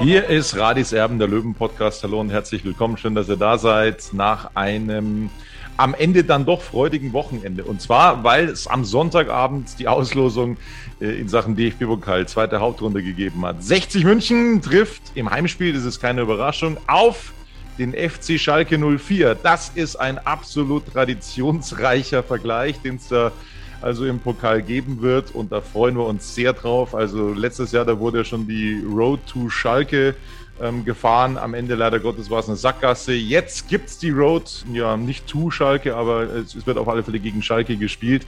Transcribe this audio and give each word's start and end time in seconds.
Hier 0.00 0.28
ist 0.28 0.56
Radis 0.56 0.92
Erben, 0.92 1.18
der 1.18 1.26
Löwen-Podcast. 1.26 2.04
Hallo 2.04 2.20
und 2.20 2.30
herzlich 2.30 2.64
willkommen. 2.64 2.96
Schön, 2.96 3.16
dass 3.16 3.28
ihr 3.28 3.36
da 3.36 3.58
seid 3.58 4.10
nach 4.12 4.54
einem 4.54 5.28
am 5.76 5.92
Ende 5.92 6.22
dann 6.22 6.46
doch 6.46 6.62
freudigen 6.62 7.12
Wochenende. 7.12 7.64
Und 7.64 7.82
zwar, 7.82 8.22
weil 8.22 8.48
es 8.48 8.68
am 8.68 8.84
Sonntagabend 8.84 9.78
die 9.80 9.88
Auslosung 9.88 10.56
äh, 11.00 11.20
in 11.20 11.28
Sachen 11.28 11.56
DFB-Pokal, 11.56 12.28
zweite 12.28 12.60
Hauptrunde 12.60 13.02
gegeben 13.02 13.44
hat. 13.44 13.62
60 13.62 14.04
München 14.04 14.62
trifft 14.62 15.02
im 15.14 15.30
Heimspiel, 15.30 15.72
das 15.72 15.84
ist 15.84 16.00
keine 16.00 16.20
Überraschung, 16.22 16.76
auf 16.86 17.32
den 17.76 17.92
FC 17.92 18.38
Schalke 18.38 18.78
04. 18.78 19.34
Das 19.34 19.70
ist 19.74 19.96
ein 19.96 20.18
absolut 20.18 20.86
traditionsreicher 20.92 22.22
Vergleich, 22.22 22.80
den 22.82 22.96
es 22.96 23.08
da 23.08 23.32
also 23.80 24.04
im 24.04 24.18
Pokal 24.18 24.62
geben 24.62 25.02
wird. 25.02 25.34
Und 25.34 25.52
da 25.52 25.60
freuen 25.60 25.96
wir 25.96 26.06
uns 26.06 26.34
sehr 26.34 26.52
drauf. 26.52 26.94
Also 26.94 27.32
letztes 27.32 27.72
Jahr, 27.72 27.84
da 27.84 27.98
wurde 27.98 28.18
ja 28.18 28.24
schon 28.24 28.46
die 28.46 28.82
Road 28.84 29.20
to 29.26 29.48
Schalke 29.48 30.14
ähm, 30.60 30.84
gefahren. 30.84 31.36
Am 31.36 31.54
Ende 31.54 31.74
leider 31.74 32.00
Gottes 32.00 32.30
war 32.30 32.40
es 32.40 32.48
eine 32.48 32.56
Sackgasse. 32.56 33.12
Jetzt 33.12 33.68
gibt 33.68 33.88
es 33.88 33.98
die 33.98 34.10
Road, 34.10 34.64
ja 34.72 34.96
nicht 34.96 35.26
to 35.26 35.50
Schalke, 35.50 35.94
aber 35.94 36.22
es, 36.34 36.66
wird 36.66 36.78
auf 36.78 36.88
alle 36.88 37.02
Fälle 37.02 37.20
gegen 37.20 37.42
Schalke 37.42 37.76
gespielt. 37.76 38.26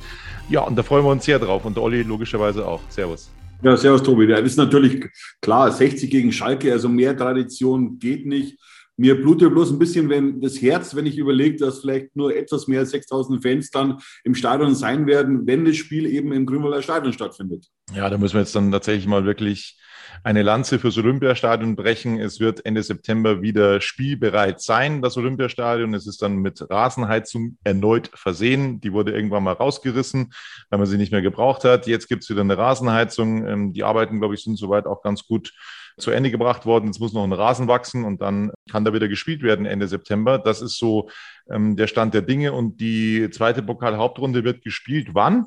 Ja, 0.49 0.61
und 0.63 0.77
da 0.77 0.83
freuen 0.83 1.05
wir 1.05 1.11
uns 1.11 1.25
sehr 1.25 1.39
drauf. 1.39 1.65
Und 1.65 1.79
Olli 1.79 2.03
logischerweise 2.03 2.67
auch. 2.67 2.81
Servus. 2.89 3.31
Ja, 3.63 3.77
servus 3.77 4.03
Tobi. 4.03 4.27
Das 4.27 4.41
ist 4.41 4.57
natürlich 4.57 5.05
klar, 5.43 5.71
60 5.71 6.11
gegen 6.11 6.33
Schalke, 6.33 6.73
also 6.73 6.89
mehr 6.89 7.17
Tradition 7.17 7.99
geht 7.99 8.25
nicht. 8.27 8.59
Mir 9.01 9.19
blutet 9.19 9.51
bloß 9.51 9.71
ein 9.71 9.79
bisschen 9.79 10.11
wenn 10.11 10.43
das 10.43 10.61
Herz, 10.61 10.95
wenn 10.95 11.07
ich 11.07 11.17
überlege, 11.17 11.57
dass 11.57 11.81
vielleicht 11.81 12.15
nur 12.15 12.37
etwas 12.37 12.69
mehr 12.69 12.81
als 12.81 12.91
6000 12.91 13.43
Fans 13.43 13.71
dann 13.71 13.97
im 14.25 14.35
Stadion 14.35 14.75
sein 14.75 15.07
werden, 15.07 15.47
wenn 15.47 15.65
das 15.65 15.77
Spiel 15.77 16.05
eben 16.05 16.33
im 16.33 16.45
Grünwalder 16.45 16.83
Stadion 16.83 17.15
stattfindet. 17.15 17.65
Ja, 17.95 18.11
da 18.11 18.19
müssen 18.19 18.35
wir 18.35 18.43
jetzt 18.43 18.55
dann 18.55 18.71
tatsächlich 18.71 19.07
mal 19.07 19.25
wirklich 19.25 19.81
eine 20.23 20.43
Lanze 20.43 20.79
fürs 20.79 20.99
Olympiastadion 20.99 21.77
brechen. 21.77 22.21
Es 22.21 22.41
wird 22.41 22.67
Ende 22.67 22.83
September 22.83 23.41
wieder 23.41 23.81
spielbereit 23.81 24.61
sein, 24.61 25.01
das 25.01 25.17
Olympiastadion. 25.17 25.95
Es 25.95 26.07
ist 26.07 26.21
dann 26.21 26.37
mit 26.37 26.61
Rasenheizung 26.69 27.57
erneut 27.65 28.11
versehen. 28.13 28.83
Die 28.83 28.93
wurde 28.93 29.13
irgendwann 29.13 29.45
mal 29.45 29.53
rausgerissen, 29.53 30.35
weil 30.69 30.79
man 30.79 30.87
sie 30.87 30.99
nicht 30.99 31.11
mehr 31.11 31.23
gebraucht 31.23 31.65
hat. 31.65 31.87
Jetzt 31.87 32.07
gibt 32.07 32.25
es 32.25 32.29
wieder 32.29 32.43
eine 32.43 32.59
Rasenheizung. 32.59 33.47
Ähm, 33.47 33.73
die 33.73 33.83
Arbeiten, 33.83 34.19
glaube 34.19 34.35
ich, 34.35 34.43
sind 34.43 34.59
soweit 34.59 34.85
auch 34.85 35.03
ganz 35.03 35.27
gut 35.27 35.55
zu 35.99 36.11
Ende 36.11 36.31
gebracht 36.31 36.67
worden. 36.67 36.91
Es 36.91 36.99
muss 36.99 37.13
noch 37.13 37.25
ein 37.25 37.33
Rasen 37.33 37.69
wachsen 37.69 38.05
und 38.05 38.21
dann 38.21 38.53
kann 38.71 38.85
da 38.85 38.93
wieder 38.93 39.09
gespielt 39.09 39.43
werden 39.43 39.67
Ende 39.67 39.89
September. 39.89 40.39
Das 40.39 40.63
ist 40.63 40.79
so 40.79 41.11
ähm, 41.51 41.77
der 41.77 41.87
Stand 41.87 42.15
der 42.15 42.23
Dinge. 42.23 42.53
Und 42.53 42.81
die 42.81 43.29
zweite 43.31 43.63
Pokal-Hauptrunde 43.63 44.45
wird 44.45 44.63
gespielt 44.63 45.09
wann? 45.13 45.47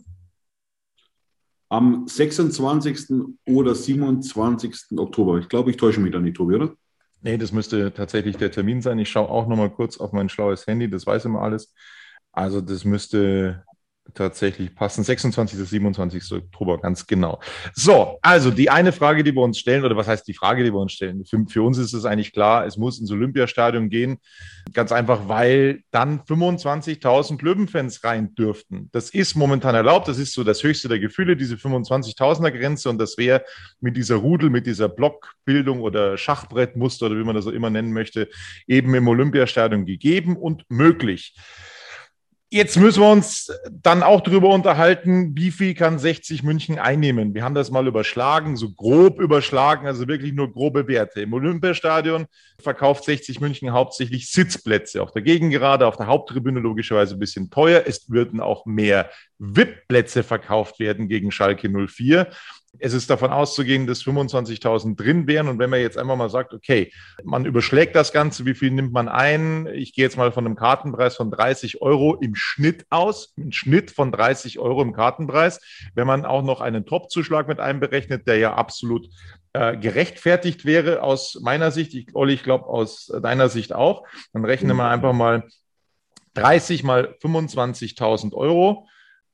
Am 1.69 2.07
26. 2.07 3.33
oder 3.47 3.73
27. 3.73 4.97
Oktober. 4.97 5.39
Ich 5.39 5.49
glaube, 5.49 5.71
ich 5.71 5.77
täusche 5.77 5.99
mich 5.99 6.11
da 6.11 6.19
nicht, 6.19 6.37
Tobi, 6.37 6.55
oder? 6.55 6.73
Nee, 7.21 7.37
das 7.37 7.51
müsste 7.51 7.93
tatsächlich 7.93 8.37
der 8.37 8.51
Termin 8.51 8.81
sein. 8.81 8.99
Ich 8.99 9.09
schaue 9.09 9.29
auch 9.29 9.47
noch 9.47 9.55
mal 9.55 9.69
kurz 9.69 9.97
auf 9.97 10.11
mein 10.11 10.29
schlaues 10.29 10.67
Handy, 10.67 10.89
das 10.89 11.07
weiß 11.07 11.25
immer 11.25 11.41
alles. 11.41 11.73
Also 12.33 12.59
das 12.61 12.83
müsste 12.83 13.63
tatsächlich 14.13 14.75
passen. 14.75 15.03
26. 15.03 15.57
bis 15.57 15.69
27. 15.69 16.31
Oktober, 16.33 16.79
ganz 16.79 17.07
genau. 17.07 17.39
So, 17.73 18.19
also 18.21 18.51
die 18.51 18.69
eine 18.69 18.91
Frage, 18.91 19.23
die 19.23 19.33
wir 19.33 19.41
uns 19.41 19.59
stellen, 19.59 19.83
oder 19.83 19.95
was 19.95 20.07
heißt 20.07 20.27
die 20.27 20.33
Frage, 20.33 20.63
die 20.63 20.71
wir 20.71 20.79
uns 20.79 20.93
stellen? 20.93 21.25
Für, 21.25 21.43
für 21.47 21.63
uns 21.63 21.77
ist 21.77 21.93
es 21.93 22.05
eigentlich 22.05 22.33
klar, 22.33 22.65
es 22.65 22.77
muss 22.77 22.99
ins 22.99 23.11
Olympiastadion 23.11 23.89
gehen. 23.89 24.17
Ganz 24.73 24.91
einfach, 24.91 25.27
weil 25.27 25.81
dann 25.91 26.21
25.000 26.21 27.43
Löwenfans 27.43 28.03
rein 28.03 28.35
dürften. 28.35 28.89
Das 28.91 29.09
ist 29.09 29.35
momentan 29.35 29.75
erlaubt. 29.75 30.07
Das 30.07 30.19
ist 30.19 30.33
so 30.33 30.43
das 30.43 30.63
höchste 30.63 30.89
der 30.89 30.99
Gefühle, 30.99 31.35
diese 31.35 31.55
25.000er 31.55 32.51
Grenze. 32.51 32.89
Und 32.89 32.97
das 32.99 33.17
wäre 33.17 33.43
mit 33.79 33.97
dieser 33.97 34.15
Rudel, 34.15 34.49
mit 34.49 34.67
dieser 34.67 34.89
Blockbildung 34.89 35.81
oder 35.81 36.17
Schachbrettmuster 36.17 37.07
oder 37.07 37.17
wie 37.17 37.23
man 37.23 37.35
das 37.35 37.47
auch 37.47 37.51
immer 37.51 37.69
nennen 37.69 37.93
möchte, 37.93 38.29
eben 38.67 38.93
im 38.93 39.07
Olympiastadion 39.07 39.85
gegeben 39.85 40.37
und 40.37 40.65
möglich. 40.69 41.35
Jetzt 42.53 42.77
müssen 42.77 43.01
wir 43.01 43.09
uns 43.09 43.51
dann 43.81 44.03
auch 44.03 44.21
darüber 44.21 44.49
unterhalten, 44.49 45.35
wie 45.35 45.49
viel 45.49 45.73
kann 45.73 45.97
60 45.97 46.43
München 46.43 46.77
einnehmen. 46.77 47.33
Wir 47.33 47.43
haben 47.43 47.55
das 47.55 47.71
mal 47.71 47.87
überschlagen, 47.87 48.57
so 48.57 48.69
grob 48.69 49.19
überschlagen, 49.19 49.87
also 49.87 50.07
wirklich 50.07 50.33
nur 50.33 50.53
grobe 50.53 50.87
Werte. 50.87 51.21
Im 51.21 51.33
Olympiastadion 51.33 52.27
verkauft 52.61 53.05
60 53.05 53.41
München 53.41 53.71
hauptsächlich 53.71 54.29
Sitzplätze. 54.29 55.01
Auf 55.01 55.11
der 55.13 55.23
Gegengerade, 55.23 55.87
auf 55.87 55.97
der 55.97 56.05
Haupttribüne 56.05 56.59
logischerweise 56.59 57.15
ein 57.15 57.19
bisschen 57.19 57.49
teuer. 57.49 57.85
Es 57.87 58.07
würden 58.11 58.39
auch 58.39 58.67
mehr 58.67 59.09
VIP-Plätze 59.39 60.21
verkauft 60.21 60.79
werden 60.79 61.07
gegen 61.07 61.31
Schalke 61.31 61.67
04 61.87 62.27
es 62.79 62.93
ist 62.93 63.09
davon 63.09 63.31
auszugehen, 63.31 63.85
dass 63.85 64.03
25.000 64.03 64.95
drin 64.95 65.27
wären. 65.27 65.47
Und 65.47 65.59
wenn 65.59 65.69
man 65.69 65.79
jetzt 65.79 65.97
einfach 65.97 66.15
mal 66.15 66.29
sagt, 66.29 66.53
okay, 66.53 66.91
man 67.23 67.45
überschlägt 67.45 67.95
das 67.95 68.11
Ganze, 68.11 68.45
wie 68.45 68.55
viel 68.55 68.71
nimmt 68.71 68.91
man 68.91 69.07
ein? 69.07 69.67
Ich 69.67 69.93
gehe 69.93 70.03
jetzt 70.03 70.17
mal 70.17 70.31
von 70.31 70.45
einem 70.45 70.55
Kartenpreis 70.55 71.15
von 71.15 71.29
30 71.29 71.81
Euro 71.81 72.15
im 72.15 72.35
Schnitt 72.35 72.85
aus, 72.89 73.33
ein 73.37 73.51
Schnitt 73.51 73.91
von 73.91 74.11
30 74.11 74.59
Euro 74.59 74.81
im 74.81 74.93
Kartenpreis. 74.93 75.61
Wenn 75.93 76.07
man 76.07 76.25
auch 76.25 76.41
noch 76.41 76.61
einen 76.61 76.85
Top-Zuschlag 76.85 77.47
mit 77.47 77.59
einberechnet, 77.59 78.27
der 78.27 78.37
ja 78.37 78.55
absolut 78.55 79.07
äh, 79.53 79.77
gerechtfertigt 79.77 80.65
wäre 80.65 81.03
aus 81.03 81.39
meiner 81.41 81.69
Sicht, 81.69 81.93
ich, 81.93 82.07
Olli, 82.15 82.33
ich 82.33 82.43
glaube 82.43 82.65
aus 82.65 83.11
deiner 83.21 83.49
Sicht 83.49 83.73
auch, 83.73 84.03
dann 84.33 84.45
rechne 84.45 84.73
man 84.73 84.91
einfach 84.91 85.13
mal 85.13 85.47
30 86.33 86.83
mal 86.83 87.15
25.000 87.21 88.33
Euro. 88.33 88.87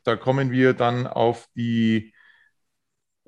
Da 0.03 0.17
kommen 0.17 0.51
wir 0.51 0.73
dann 0.73 1.07
auf 1.07 1.47
die 1.55 2.13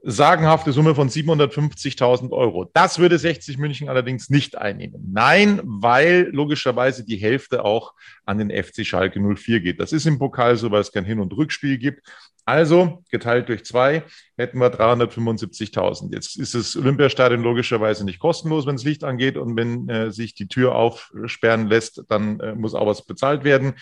sagenhafte 0.03 0.71
Summe 0.71 0.95
von 0.95 1.09
750.000 1.09 2.31
Euro. 2.31 2.69
Das 2.73 2.99
würde 2.99 3.19
60 3.19 3.57
München 3.57 3.89
allerdings 3.89 4.29
nicht 4.29 4.57
einnehmen. 4.57 5.11
Nein, 5.13 5.61
weil 5.63 6.29
logischerweise 6.31 7.05
die 7.05 7.17
Hälfte 7.17 7.63
auch 7.63 7.93
an 8.25 8.39
den 8.39 8.49
FC 8.49 8.85
Schalke 8.85 9.19
04 9.19 9.59
geht. 9.59 9.79
Das 9.79 9.93
ist 9.93 10.07
im 10.07 10.17
Pokal 10.17 10.55
so, 10.55 10.71
weil 10.71 10.81
es 10.81 10.91
kein 10.91 11.05
Hin- 11.05 11.19
und 11.19 11.33
Rückspiel 11.33 11.77
gibt. 11.77 12.07
Also 12.45 13.03
geteilt 13.11 13.49
durch 13.49 13.63
zwei 13.65 14.03
hätten 14.35 14.59
wir 14.59 14.73
375.000. 14.73 16.13
Jetzt 16.13 16.37
ist 16.37 16.55
das 16.55 16.75
Olympiastadion 16.75 17.43
logischerweise 17.43 18.03
nicht 18.03 18.19
kostenlos, 18.19 18.65
wenn 18.65 18.75
das 18.75 18.83
Licht 18.83 19.03
angeht 19.03 19.37
und 19.37 19.55
wenn 19.55 19.87
äh, 19.89 20.11
sich 20.11 20.33
die 20.33 20.47
Tür 20.47 20.75
aufsperren 20.75 21.67
lässt, 21.67 22.03
dann 22.09 22.39
äh, 22.39 22.55
muss 22.55 22.73
auch 22.73 22.87
was 22.87 23.05
bezahlt 23.05 23.43
werden. 23.43 23.73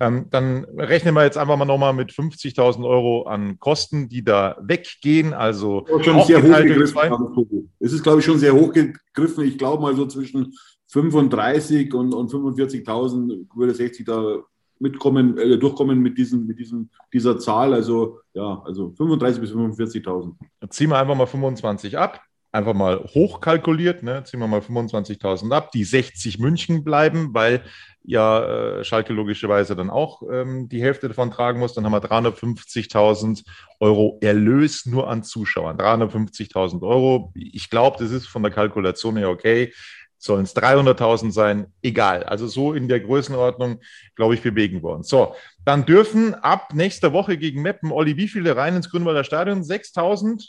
Ähm, 0.00 0.26
dann 0.30 0.64
rechnen 0.76 1.14
wir 1.14 1.24
jetzt 1.24 1.38
einfach 1.38 1.56
mal 1.56 1.64
nochmal 1.64 1.92
mit 1.92 2.10
50.000 2.10 2.84
Euro 2.84 3.22
an 3.22 3.58
Kosten, 3.60 4.08
die 4.08 4.24
da 4.24 4.56
weggehen. 4.60 5.32
Also 5.32 5.86
schon 6.02 6.22
sehr 6.24 6.42
hoch 6.42 6.56
gegriffen. 6.56 7.70
Es 7.78 7.92
ist, 7.92 8.02
glaube 8.02 8.18
ich, 8.18 8.24
schon 8.24 8.38
sehr 8.38 8.54
hoch 8.54 8.72
gegriffen. 8.72 9.44
Ich 9.44 9.58
glaube 9.58 9.80
mal 9.80 9.94
so 9.94 10.06
zwischen 10.06 10.54
35 10.88 11.94
und, 11.94 12.14
und 12.14 12.32
45.000 12.32 13.46
würde 13.54 13.74
60 13.74 14.06
da 14.06 14.42
mitkommen, 14.80 15.38
äh, 15.38 15.58
durchkommen 15.58 16.00
mit, 16.00 16.18
diesen, 16.18 16.46
mit 16.46 16.58
diesen, 16.58 16.90
dieser 17.12 17.38
Zahl. 17.38 17.74
Also 17.74 18.20
ja, 18.34 18.62
also 18.64 18.92
35 18.96 19.40
bis 19.40 19.50
45.000. 19.52 20.34
Ziehen 20.70 20.90
wir 20.90 20.98
einfach 20.98 21.16
mal 21.16 21.26
25 21.26 21.96
ab 21.98 22.20
einfach 22.50 22.74
mal 22.74 22.98
hochkalkuliert, 23.04 24.02
ne, 24.02 24.24
ziehen 24.24 24.40
wir 24.40 24.46
mal 24.46 24.60
25.000 24.60 25.52
ab, 25.52 25.70
die 25.72 25.84
60 25.84 26.38
München 26.38 26.82
bleiben, 26.82 27.34
weil 27.34 27.62
ja 28.02 28.78
äh, 28.78 28.84
Schalke 28.84 29.12
logischerweise 29.12 29.76
dann 29.76 29.90
auch 29.90 30.22
ähm, 30.30 30.68
die 30.68 30.80
Hälfte 30.80 31.08
davon 31.08 31.30
tragen 31.30 31.58
muss, 31.58 31.74
dann 31.74 31.84
haben 31.84 31.92
wir 31.92 32.02
350.000 32.02 33.44
Euro 33.80 34.18
Erlös 34.22 34.86
nur 34.86 35.08
an 35.08 35.22
Zuschauern. 35.22 35.76
350.000 35.76 36.82
Euro. 36.82 37.32
Ich 37.34 37.68
glaube, 37.68 37.98
das 38.00 38.10
ist 38.10 38.26
von 38.26 38.42
der 38.42 38.52
Kalkulation 38.52 39.18
her 39.18 39.28
okay. 39.28 39.74
Sollen 40.18 40.44
es 40.44 40.54
300.000 40.54 41.30
sein? 41.30 41.66
Egal. 41.80 42.24
Also 42.24 42.46
so 42.48 42.72
in 42.72 42.88
der 42.88 43.00
Größenordnung, 43.00 43.80
glaube 44.16 44.34
ich, 44.34 44.42
bewegen 44.42 44.82
wir 44.82 44.90
uns. 44.90 45.08
So, 45.08 45.34
dann 45.64 45.86
dürfen 45.86 46.34
ab 46.34 46.74
nächster 46.74 47.12
Woche 47.12 47.38
gegen 47.38 47.62
Meppen, 47.62 47.92
Olli, 47.92 48.16
wie 48.16 48.28
viele 48.28 48.56
rein 48.56 48.74
ins 48.76 48.90
Grünwalder 48.90 49.24
Stadion? 49.24 49.62
6.000? 49.62 50.44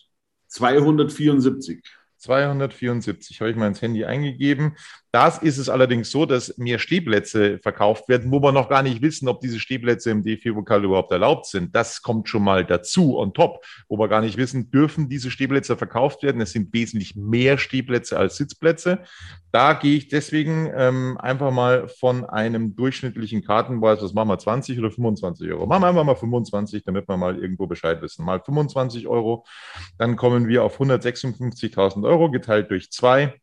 274. 0.48 1.84
274 2.18 3.40
habe 3.40 3.52
ich 3.52 3.56
mal 3.56 3.68
ins 3.68 3.82
Handy 3.82 4.04
eingegeben. 4.06 4.76
Das 5.12 5.40
ist 5.40 5.58
es 5.58 5.70
allerdings 5.70 6.12
so, 6.12 6.28
dass 6.28 6.56
mehr 6.60 6.78
Stehplätze 6.78 7.58
verkauft 7.60 8.08
werden, 8.10 8.32
wo 8.32 8.40
wir 8.44 8.52
noch 8.52 8.70
gar 8.70 8.84
nicht 8.84 9.02
wissen, 9.02 9.28
ob 9.28 9.42
diese 9.42 9.60
Stehplätze 9.60 10.12
im 10.12 10.22
DFB-Pokal 10.22 10.84
überhaupt 10.84 11.12
erlaubt 11.12 11.48
sind. 11.48 11.76
Das 11.76 12.04
kommt 12.04 12.30
schon 12.30 12.44
mal 12.44 12.64
dazu 12.64 13.18
on 13.18 13.34
top, 13.34 13.66
wo 13.88 13.98
wir 13.98 14.08
gar 14.08 14.22
nicht 14.22 14.38
wissen, 14.38 14.70
dürfen 14.70 15.10
diese 15.10 15.32
Stehplätze 15.32 15.76
verkauft 15.78 16.22
werden. 16.22 16.42
Es 16.42 16.52
sind 16.52 16.72
wesentlich 16.74 17.16
mehr 17.16 17.58
Stehplätze 17.58 18.20
als 18.20 18.38
Sitzplätze. 18.38 19.00
Da 19.52 19.74
gehe 19.74 19.98
ich 19.98 20.10
deswegen 20.10 20.72
ähm, 20.76 21.18
einfach 21.18 21.52
mal 21.52 21.88
von 21.88 22.26
einem 22.26 22.76
durchschnittlichen 22.76 23.44
Kartenpreis, 23.44 24.04
was 24.04 24.14
machen 24.14 24.30
wir, 24.30 24.38
20 24.38 24.78
oder 24.78 24.92
25 24.92 25.52
Euro? 25.52 25.66
Machen 25.66 25.82
wir 25.82 25.88
einfach 25.88 26.04
mal 26.04 26.16
25, 26.16 26.84
damit 26.84 27.10
wir 27.10 27.18
mal 27.18 27.40
irgendwo 27.40 27.66
Bescheid 27.66 28.00
wissen. 28.04 28.24
Mal 28.24 28.42
25 28.42 29.08
Euro, 29.08 29.44
dann 29.98 30.18
kommen 30.18 30.48
wir 30.48 30.64
auf 30.64 30.80
156.000 30.80 32.08
Euro 32.08 32.30
geteilt 32.30 32.70
durch 32.70 32.92
zwei 32.92 33.34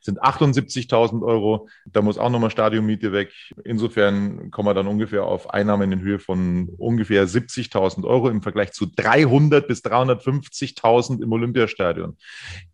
sind 0.00 0.22
78.000 0.22 1.24
Euro. 1.24 1.68
Da 1.86 2.02
muss 2.02 2.18
auch 2.18 2.30
nochmal 2.30 2.50
Stadionmiete 2.50 3.12
weg. 3.12 3.32
Insofern 3.64 4.50
kommen 4.50 4.68
wir 4.68 4.74
dann 4.74 4.86
ungefähr 4.86 5.24
auf 5.24 5.50
Einnahmen 5.50 5.92
in 5.92 6.00
Höhe 6.00 6.18
von 6.18 6.68
ungefähr 6.78 7.26
70.000 7.26 8.04
Euro 8.04 8.28
im 8.28 8.42
Vergleich 8.42 8.72
zu 8.72 8.86
300 8.86 9.66
bis 9.66 9.82
350.000 9.84 11.22
im 11.22 11.32
Olympiastadion. 11.32 12.16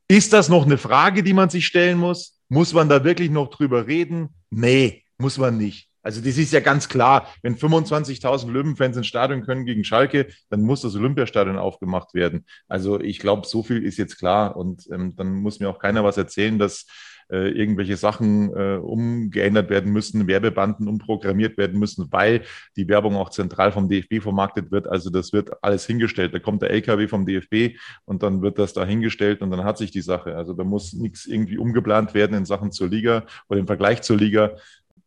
Ist 0.08 0.32
das 0.32 0.48
noch 0.48 0.64
eine 0.64 0.78
Frage, 0.78 1.22
die 1.22 1.32
man 1.32 1.50
sich 1.50 1.66
stellen 1.66 1.98
muss? 1.98 2.38
Muss 2.48 2.72
man 2.72 2.88
da 2.88 3.02
wirklich 3.02 3.30
noch 3.30 3.48
drüber 3.48 3.86
reden? 3.86 4.28
Nee, 4.50 5.04
muss 5.18 5.38
man 5.38 5.56
nicht. 5.56 5.88
Also 6.06 6.20
das 6.20 6.38
ist 6.38 6.52
ja 6.52 6.60
ganz 6.60 6.88
klar, 6.88 7.26
wenn 7.42 7.56
25.000 7.56 8.48
Löwenfans 8.48 8.96
ins 8.96 9.08
Stadion 9.08 9.42
können 9.42 9.66
gegen 9.66 9.82
Schalke, 9.82 10.28
dann 10.50 10.62
muss 10.62 10.82
das 10.82 10.94
Olympiastadion 10.94 11.58
aufgemacht 11.58 12.14
werden. 12.14 12.44
Also 12.68 13.00
ich 13.00 13.18
glaube, 13.18 13.44
so 13.44 13.64
viel 13.64 13.82
ist 13.82 13.96
jetzt 13.98 14.16
klar 14.16 14.56
und 14.56 14.86
ähm, 14.92 15.16
dann 15.16 15.34
muss 15.34 15.58
mir 15.58 15.68
auch 15.68 15.80
keiner 15.80 16.04
was 16.04 16.16
erzählen, 16.16 16.60
dass 16.60 16.86
äh, 17.28 17.48
irgendwelche 17.48 17.96
Sachen 17.96 18.54
äh, 18.54 18.76
umgeändert 18.76 19.68
werden 19.68 19.92
müssen, 19.92 20.28
Werbebanden 20.28 20.86
umprogrammiert 20.86 21.58
werden 21.58 21.76
müssen, 21.76 22.06
weil 22.12 22.42
die 22.76 22.86
Werbung 22.86 23.16
auch 23.16 23.30
zentral 23.30 23.72
vom 23.72 23.88
DFB 23.88 24.22
vermarktet 24.22 24.70
wird. 24.70 24.86
Also 24.86 25.10
das 25.10 25.32
wird 25.32 25.50
alles 25.60 25.86
hingestellt. 25.86 26.32
Da 26.32 26.38
kommt 26.38 26.62
der 26.62 26.70
LKW 26.70 27.08
vom 27.08 27.26
DFB 27.26 27.78
und 28.04 28.22
dann 28.22 28.42
wird 28.42 28.60
das 28.60 28.74
da 28.74 28.84
hingestellt 28.84 29.42
und 29.42 29.50
dann 29.50 29.64
hat 29.64 29.76
sich 29.76 29.90
die 29.90 30.02
Sache. 30.02 30.36
Also 30.36 30.52
da 30.52 30.62
muss 30.62 30.92
nichts 30.92 31.26
irgendwie 31.26 31.58
umgeplant 31.58 32.14
werden 32.14 32.36
in 32.36 32.44
Sachen 32.44 32.70
zur 32.70 32.88
Liga 32.88 33.26
oder 33.48 33.58
im 33.58 33.66
Vergleich 33.66 34.02
zur 34.02 34.18
Liga 34.18 34.52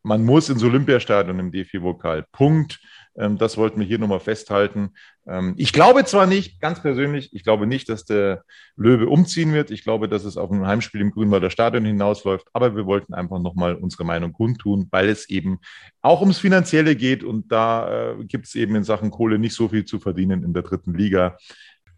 man 0.04 0.24
muss 0.24 0.50
ins 0.50 0.64
Olympiastadion 0.64 1.40
im 1.40 1.52
DFB-Vokal. 1.52 2.26
Punkt. 2.32 2.80
Ähm, 3.18 3.38
das 3.38 3.58
wollten 3.58 3.80
wir 3.80 3.88
hier 3.88 4.00
nochmal 4.00 4.20
festhalten. 4.20 4.92
Ähm, 5.28 5.54
ich 5.58 5.74
glaube 5.74 6.06
zwar 6.06 6.26
nicht, 6.26 6.62
ganz 6.62 6.82
persönlich, 6.82 7.34
ich 7.34 7.44
glaube 7.44 7.68
nicht, 7.68 7.90
dass 7.90 8.06
der 8.06 8.44
Löwe 8.76 9.08
umziehen 9.08 9.54
wird. 9.54 9.72
Ich 9.72 9.84
glaube, 9.84 10.08
dass 10.08 10.24
es 10.24 10.38
auf 10.38 10.52
ein 10.52 10.66
Heimspiel 10.66 11.02
im 11.02 11.12
Grünwalder 11.12 11.50
Stadion 11.50 11.86
hinausläuft. 11.86 12.48
Aber 12.54 12.76
wir 12.76 12.86
wollten 12.86 13.14
einfach 13.14 13.40
nochmal 13.40 13.76
unsere 13.76 14.06
Meinung 14.06 14.32
kundtun, 14.32 14.88
weil 14.92 15.10
es 15.10 15.30
eben 15.30 15.60
auch 16.02 16.22
ums 16.22 16.40
Finanzielle 16.40 16.96
geht. 16.96 17.24
Und 17.24 17.52
da 17.52 18.12
äh, 18.12 18.26
gibt 18.26 18.46
es 18.46 18.56
eben 18.56 18.76
in 18.76 18.84
Sachen 18.84 19.12
Kohle 19.12 19.38
nicht 19.38 19.56
so 19.56 19.68
viel 19.68 19.86
zu 19.86 20.00
verdienen 20.00 20.44
in 20.44 20.54
der 20.54 20.64
dritten 20.64 20.94
Liga. 20.94 21.38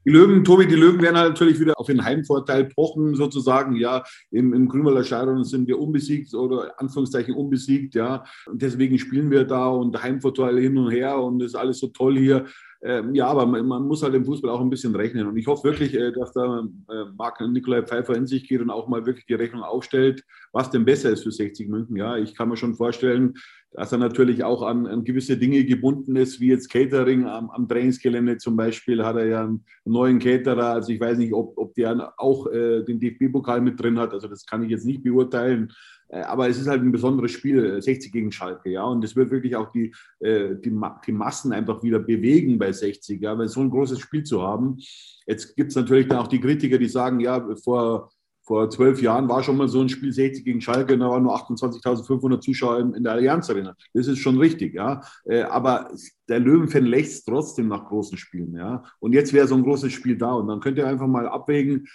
Die 0.06 0.09
Löwen, 0.09 0.44
Tobi, 0.44 0.68
die 0.68 0.75
Löwen 0.75 1.01
werden 1.01 1.18
halt 1.18 1.30
natürlich 1.30 1.59
wieder 1.59 1.80
auf 1.80 1.88
den 1.88 2.03
Heimvorteil 2.03 2.65
pochen, 2.65 3.15
sozusagen. 3.15 3.75
Ja, 3.75 4.03
im, 4.31 4.53
im 4.53 4.68
Grünwalder 4.68 5.03
Stadion 5.03 5.44
sind 5.44 5.68
wir 5.68 5.80
unbesiegt 5.80 6.33
oder 6.33 6.74
Anführungszeichen 6.80 7.36
unbesiegt, 7.36 7.94
ja. 7.94 8.24
Und 8.48 8.62
deswegen 8.62 8.98
spielen 8.98 9.30
wir 9.30 9.44
da 9.44 9.68
und 9.68 10.01
Heimvorteil 10.01 10.59
hin 10.59 10.77
und 10.77 10.92
her 10.92 11.21
und 11.21 11.42
ist 11.44 11.56
alles 11.56 11.80
so 11.80 11.88
toll 11.88 12.18
hier. 12.18 12.45
Ähm, 12.83 13.13
ja, 13.13 13.27
aber 13.27 13.45
man, 13.45 13.68
man, 13.68 13.88
muss 13.88 14.01
halt 14.01 14.15
im 14.15 14.25
Fußball 14.25 14.50
auch 14.50 14.59
ein 14.59 14.71
bisschen 14.71 14.95
rechnen. 14.95 15.27
Und 15.27 15.38
ich 15.38 15.45
hoffe 15.45 15.65
wirklich, 15.65 15.94
äh, 15.94 16.12
dass 16.12 16.33
da 16.33 16.62
äh, 16.89 17.06
Marc 17.15 17.39
Nikolai 17.39 17.83
Pfeiffer 17.83 18.15
in 18.15 18.25
sich 18.25 18.48
geht 18.48 18.59
und 18.59 18.71
auch 18.71 18.88
mal 18.88 19.06
wirklich 19.06 19.27
die 19.27 19.36
Rechnung 19.36 19.62
aufstellt, 19.62 20.24
was 20.51 20.71
denn 20.71 20.83
besser 20.83 21.12
ist 21.12 21.21
für 21.21 21.31
60 21.31 21.69
München. 21.69 21.95
Ja, 21.95 22.18
ich 22.18 22.36
kann 22.36 22.50
mir 22.50 22.57
schon 22.57 22.74
vorstellen, 22.74 23.36
dass 23.74 23.92
er 23.92 23.98
natürlich 23.98 24.44
auch 24.44 24.64
an, 24.64 24.86
an, 24.86 25.04
gewisse 25.04 25.38
Dinge 25.38 25.64
gebunden 25.64 26.16
ist, 26.16 26.40
wie 26.40 26.50
jetzt 26.50 26.70
Catering 26.70 27.26
am, 27.26 27.50
am, 27.50 27.68
Trainingsgelände 27.68 28.38
zum 28.38 28.56
Beispiel, 28.56 29.04
hat 29.04 29.16
er 29.16 29.28
ja 29.28 29.44
einen 29.44 29.66
neuen 29.86 30.20
Caterer. 30.20 30.74
Also 30.74 30.92
ich 30.92 31.00
weiß 31.00 31.18
nicht, 31.18 31.34
ob, 31.34 31.58
ob 31.58 31.74
der 31.76 32.14
auch 32.18 32.48
äh, 32.48 32.84
den 32.84 33.00
DFB-Pokal 33.00 33.62
mit 33.62 33.80
drin 33.80 33.98
hat. 33.98 34.14
Also 34.14 34.28
das 34.28 34.46
kann 34.46 34.64
ich 34.64 34.70
jetzt 34.70 34.86
nicht 34.86 35.04
beurteilen. 35.04 35.72
Äh, 36.10 36.22
aber 36.24 36.50
es 36.50 36.60
ist 36.60 36.68
halt 36.68 36.82
ein 36.82 36.92
besonderes 36.92 37.32
Spiel, 37.32 37.82
60 37.82 38.10
äh, 38.10 38.12
gegen 38.12 38.32
Schalke, 38.32 38.70
ja. 38.70 38.84
Und 38.84 39.04
es 39.04 39.16
wird 39.16 39.32
wirklich 39.32 39.56
auch 39.56 39.72
die, 39.72 39.94
äh, 40.20 40.56
die, 40.56 40.78
die 41.06 41.12
Massen 41.12 41.54
einfach 41.54 41.82
wieder 41.82 42.00
bewegen 42.00 42.60
bei 42.60 42.72
60, 42.72 43.22
ja, 43.22 43.38
weil 43.38 43.48
so 43.48 43.62
ein 43.62 43.70
großes 43.70 44.00
Spiel 44.00 44.24
zu 44.24 44.42
haben. 44.42 44.78
Jetzt 45.26 45.56
gibt 45.56 45.70
es 45.70 45.76
natürlich 45.76 46.08
dann 46.08 46.18
auch 46.18 46.28
die 46.28 46.42
Kritiker, 46.42 46.78
die 46.78 46.90
sagen, 46.90 47.22
ja, 47.22 47.56
vor 47.64 48.12
vor 48.44 48.70
zwölf 48.70 49.02
Jahren 49.02 49.30
war 49.30 49.44
schon 49.44 49.58
mal 49.58 49.68
so 49.68 49.82
ein 49.82 49.90
Spiel 49.90 50.12
60 50.12 50.44
gegen 50.44 50.62
Schalke, 50.62 50.98
da 50.98 51.10
waren 51.10 51.24
nur 51.24 51.36
28.500 51.36 52.42
Zuschauer 52.42 52.80
in 52.80 53.04
der 53.04 53.14
Allianz 53.14 53.50
Arena. 53.50 53.76
Das 53.94 54.08
ist 54.08 54.20
schon 54.20 54.38
richtig, 54.38 54.74
ja. 54.74 55.02
Äh, 55.26 55.44
aber 55.44 55.92
der 56.28 56.40
Löwenfan 56.40 56.86
lächzt 56.86 57.28
trotzdem 57.28 57.68
nach 57.68 57.86
großen 57.86 58.18
Spielen, 58.18 58.56
ja. 58.56 58.84
Und 59.00 59.14
jetzt 59.14 59.34
wäre 59.34 59.48
so 59.48 59.56
ein 59.56 59.64
großes 59.64 59.94
Spiel 59.94 60.18
da 60.18 60.34
und 60.34 60.48
dann 60.48 60.60
könnt 60.60 60.78
ihr 60.78 60.88
einfach 60.88 61.08
mal 61.08 61.28
abwägen, 61.28 61.88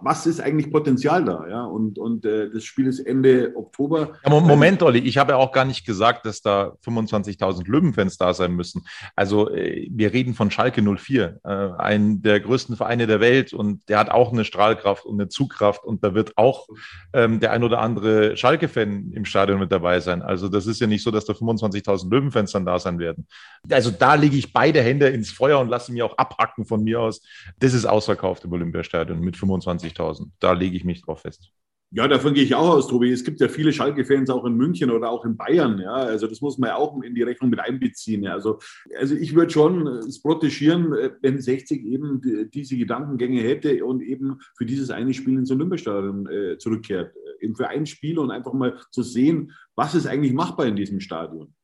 was 0.00 0.26
ist 0.26 0.40
eigentlich 0.40 0.70
Potenzial 0.70 1.24
da? 1.24 1.46
Ja? 1.48 1.64
Und, 1.64 1.98
und 1.98 2.24
äh, 2.24 2.50
das 2.50 2.64
Spiel 2.64 2.86
ist 2.86 3.00
Ende 3.00 3.52
Oktober. 3.54 4.12
Ja, 4.24 4.30
Moment, 4.30 4.82
Olli, 4.82 4.98
ich 4.98 5.18
habe 5.18 5.32
ja 5.32 5.38
auch 5.38 5.52
gar 5.52 5.64
nicht 5.64 5.86
gesagt, 5.86 6.26
dass 6.26 6.42
da 6.42 6.76
25.000 6.84 7.68
Löwenfans 7.70 8.18
da 8.18 8.34
sein 8.34 8.52
müssen. 8.52 8.84
Also 9.16 9.50
äh, 9.50 9.88
wir 9.90 10.12
reden 10.12 10.34
von 10.34 10.50
Schalke 10.50 10.82
04, 10.82 11.40
äh, 11.44 11.48
einen 11.48 12.22
der 12.22 12.40
größten 12.40 12.76
Vereine 12.76 13.06
der 13.06 13.20
Welt 13.20 13.52
und 13.52 13.88
der 13.88 13.98
hat 13.98 14.10
auch 14.10 14.32
eine 14.32 14.44
Strahlkraft 14.44 15.04
und 15.04 15.20
eine 15.20 15.28
Zugkraft 15.28 15.84
und 15.84 16.04
da 16.04 16.14
wird 16.14 16.36
auch 16.36 16.68
ähm, 17.12 17.40
der 17.40 17.52
ein 17.52 17.62
oder 17.62 17.80
andere 17.80 18.36
Schalke-Fan 18.36 19.12
im 19.12 19.24
Stadion 19.24 19.60
mit 19.60 19.72
dabei 19.72 20.00
sein. 20.00 20.22
Also 20.22 20.48
das 20.48 20.66
ist 20.66 20.80
ja 20.80 20.86
nicht 20.86 21.02
so, 21.02 21.10
dass 21.10 21.24
da 21.24 21.32
25.000 21.32 22.10
Löwenfans 22.10 22.52
dann 22.52 22.66
da 22.66 22.78
sein 22.78 22.98
werden. 22.98 23.26
Also 23.70 23.90
da 23.90 24.14
lege 24.14 24.36
ich 24.36 24.52
beide 24.52 24.82
Hände 24.82 25.08
ins 25.08 25.30
Feuer 25.30 25.58
und 25.60 25.68
lasse 25.68 25.92
mich 25.92 26.02
auch 26.02 26.18
abhacken 26.18 26.64
von 26.66 26.82
mir 26.82 27.00
aus. 27.00 27.22
Das 27.58 27.72
ist 27.72 27.86
ausverkauft 27.86 28.44
im 28.44 28.52
Olympiastadion 28.52 29.20
mit 29.20 29.36
25 29.36 29.69
25.000. 29.78 30.30
Da 30.38 30.52
lege 30.52 30.76
ich 30.76 30.84
mich 30.84 31.02
drauf 31.02 31.22
fest. 31.22 31.50
Ja, 31.92 32.06
davon 32.06 32.34
gehe 32.34 32.44
ich 32.44 32.54
auch 32.54 32.68
aus, 32.68 32.86
Tobi. 32.86 33.10
Es 33.10 33.24
gibt 33.24 33.40
ja 33.40 33.48
viele 33.48 33.72
Schalke-Fans 33.72 34.30
auch 34.30 34.44
in 34.44 34.54
München 34.54 34.92
oder 34.92 35.10
auch 35.10 35.24
in 35.24 35.36
Bayern. 35.36 35.80
Ja, 35.80 35.94
also 35.94 36.28
das 36.28 36.40
muss 36.40 36.56
man 36.56 36.68
ja 36.68 36.76
auch 36.76 37.02
in 37.02 37.16
die 37.16 37.24
Rechnung 37.24 37.50
mit 37.50 37.58
einbeziehen. 37.58 38.22
Ja. 38.22 38.34
Also, 38.34 38.60
also 38.96 39.16
ich 39.16 39.34
würde 39.34 39.50
schon 39.50 39.88
es 39.88 40.22
protegieren, 40.22 40.92
wenn 41.20 41.40
60 41.40 41.84
eben 41.84 42.48
diese 42.54 42.76
Gedankengänge 42.76 43.40
hätte 43.40 43.84
und 43.84 44.02
eben 44.02 44.38
für 44.56 44.66
dieses 44.66 44.90
eine 44.90 45.12
Spiel 45.12 45.36
ins 45.36 45.50
Olympiastadion 45.50 46.28
äh, 46.28 46.58
zurückkehrt. 46.58 47.12
Eben 47.40 47.56
für 47.56 47.66
ein 47.66 47.86
Spiel 47.86 48.20
und 48.20 48.30
einfach 48.30 48.52
mal 48.52 48.78
zu 48.92 49.02
sehen, 49.02 49.50
was 49.74 49.96
ist 49.96 50.06
eigentlich 50.06 50.32
machbar 50.32 50.66
in 50.66 50.76
diesem 50.76 51.00
Stadion. 51.00 51.54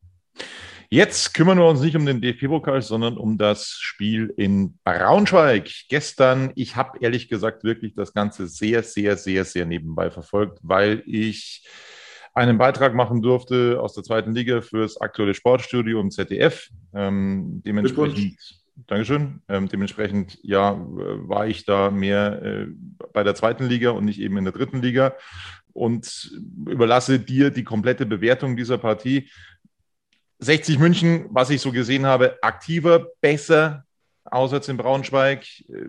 Jetzt 0.88 1.34
kümmern 1.34 1.58
wir 1.58 1.66
uns 1.66 1.80
nicht 1.80 1.96
um 1.96 2.06
den 2.06 2.20
DFB-Pokal, 2.20 2.80
sondern 2.82 3.16
um 3.16 3.38
das 3.38 3.70
Spiel 3.80 4.32
in 4.36 4.78
Braunschweig. 4.84 5.68
Gestern, 5.88 6.52
ich 6.54 6.76
habe 6.76 6.98
ehrlich 7.00 7.28
gesagt 7.28 7.64
wirklich 7.64 7.94
das 7.94 8.12
Ganze 8.12 8.46
sehr, 8.46 8.82
sehr, 8.82 9.16
sehr, 9.16 9.44
sehr 9.44 9.66
nebenbei 9.66 10.10
verfolgt, 10.10 10.58
weil 10.62 11.02
ich 11.06 11.66
einen 12.34 12.58
Beitrag 12.58 12.94
machen 12.94 13.22
durfte 13.22 13.80
aus 13.80 13.94
der 13.94 14.04
zweiten 14.04 14.34
Liga 14.34 14.60
fürs 14.60 15.00
aktuelle 15.00 15.34
Sportstudio 15.34 16.00
im 16.00 16.10
ZDF. 16.10 16.68
Ähm, 16.94 17.62
dementsprechend, 17.64 18.36
Dankeschön. 18.86 19.40
Ähm, 19.48 19.68
dementsprechend, 19.68 20.38
ja, 20.42 20.76
war 20.78 21.46
ich 21.46 21.64
da 21.64 21.90
mehr 21.90 22.42
äh, 22.42 22.66
bei 23.14 23.24
der 23.24 23.34
zweiten 23.34 23.64
Liga 23.64 23.90
und 23.90 24.04
nicht 24.04 24.20
eben 24.20 24.36
in 24.36 24.44
der 24.44 24.52
dritten 24.52 24.82
Liga 24.82 25.14
und 25.72 26.30
überlasse 26.66 27.18
dir 27.18 27.50
die 27.50 27.64
komplette 27.64 28.06
Bewertung 28.06 28.56
dieser 28.56 28.78
Partie. 28.78 29.30
60 30.38 30.78
München, 30.78 31.26
was 31.30 31.50
ich 31.50 31.60
so 31.60 31.72
gesehen 31.72 32.06
habe, 32.06 32.38
aktiver, 32.42 33.06
besser, 33.20 33.84
auswärts 34.24 34.68
in 34.68 34.76
Braunschweig. 34.76 35.44
Äh, 35.68 35.86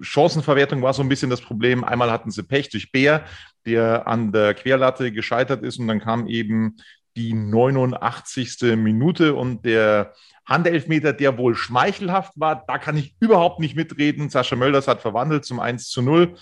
Chancenverwertung 0.00 0.82
war 0.82 0.94
so 0.94 1.02
ein 1.02 1.08
bisschen 1.08 1.30
das 1.30 1.40
Problem. 1.40 1.84
Einmal 1.84 2.10
hatten 2.10 2.30
sie 2.30 2.42
Pech 2.42 2.70
durch 2.70 2.92
Bär, 2.92 3.24
der 3.66 4.06
an 4.06 4.32
der 4.32 4.54
Querlatte 4.54 5.12
gescheitert 5.12 5.62
ist 5.62 5.78
und 5.78 5.88
dann 5.88 6.00
kam 6.00 6.26
eben 6.26 6.76
die 7.16 7.34
89. 7.34 8.76
Minute 8.76 9.34
und 9.34 9.64
der 9.66 10.14
Handelfmeter, 10.46 11.12
der 11.12 11.38
wohl 11.38 11.54
schmeichelhaft 11.54 12.32
war, 12.36 12.64
da 12.66 12.78
kann 12.78 12.96
ich 12.96 13.14
überhaupt 13.20 13.60
nicht 13.60 13.76
mitreden. 13.76 14.30
Sascha 14.30 14.56
Mölders 14.56 14.88
hat 14.88 15.00
verwandelt 15.00 15.44
zum 15.44 15.60
1 15.60 15.88
zu 15.88 16.02
0. 16.02 16.34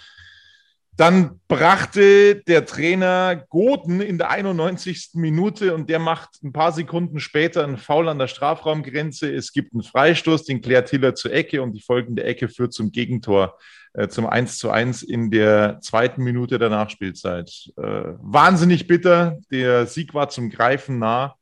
Dann 1.00 1.40
brachte 1.49 2.42
der 2.47 2.66
Trainer 2.66 3.47
Goten 3.49 4.02
in 4.02 4.19
der 4.19 4.28
91. 4.28 5.12
Minute 5.14 5.75
und 5.75 5.88
der 5.88 5.99
macht 5.99 6.42
ein 6.42 6.52
paar 6.52 6.73
Sekunden 6.73 7.21
später 7.21 7.64
einen 7.64 7.78
Foul 7.78 8.11
an 8.11 8.19
der 8.19 8.26
Strafraumgrenze. 8.26 9.35
Es 9.35 9.54
gibt 9.54 9.73
einen 9.73 9.83
Freistoß, 9.83 10.45
den 10.45 10.61
klärt 10.61 10.90
Hiller 10.90 11.14
zur 11.14 11.33
Ecke 11.33 11.62
und 11.62 11.73
die 11.73 11.80
folgende 11.80 12.25
Ecke 12.25 12.50
führt 12.50 12.75
zum 12.75 12.92
Gegentor, 12.92 13.57
äh, 13.95 14.09
zum 14.09 14.26
1 14.26 14.59
zu 14.59 14.69
1 14.69 15.02
in 15.02 15.30
der 15.30 15.80
zweiten 15.80 16.23
Minute 16.23 16.59
der 16.59 16.69
Nachspielzeit. 16.69 17.50
Äh, 17.78 17.83
wahnsinnig 18.19 18.87
bitter. 18.87 19.38
Der 19.50 19.87
Sieg 19.87 20.12
war 20.12 20.28
zum 20.28 20.50
Greifen 20.50 20.99
nah. 20.99 21.35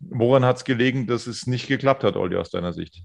Woran 0.00 0.44
hat 0.44 0.56
es 0.56 0.64
gelegen, 0.64 1.06
dass 1.06 1.28
es 1.28 1.46
nicht 1.46 1.68
geklappt 1.68 2.02
hat, 2.02 2.16
Olli, 2.16 2.34
aus 2.34 2.50
deiner 2.50 2.72
Sicht? 2.72 3.04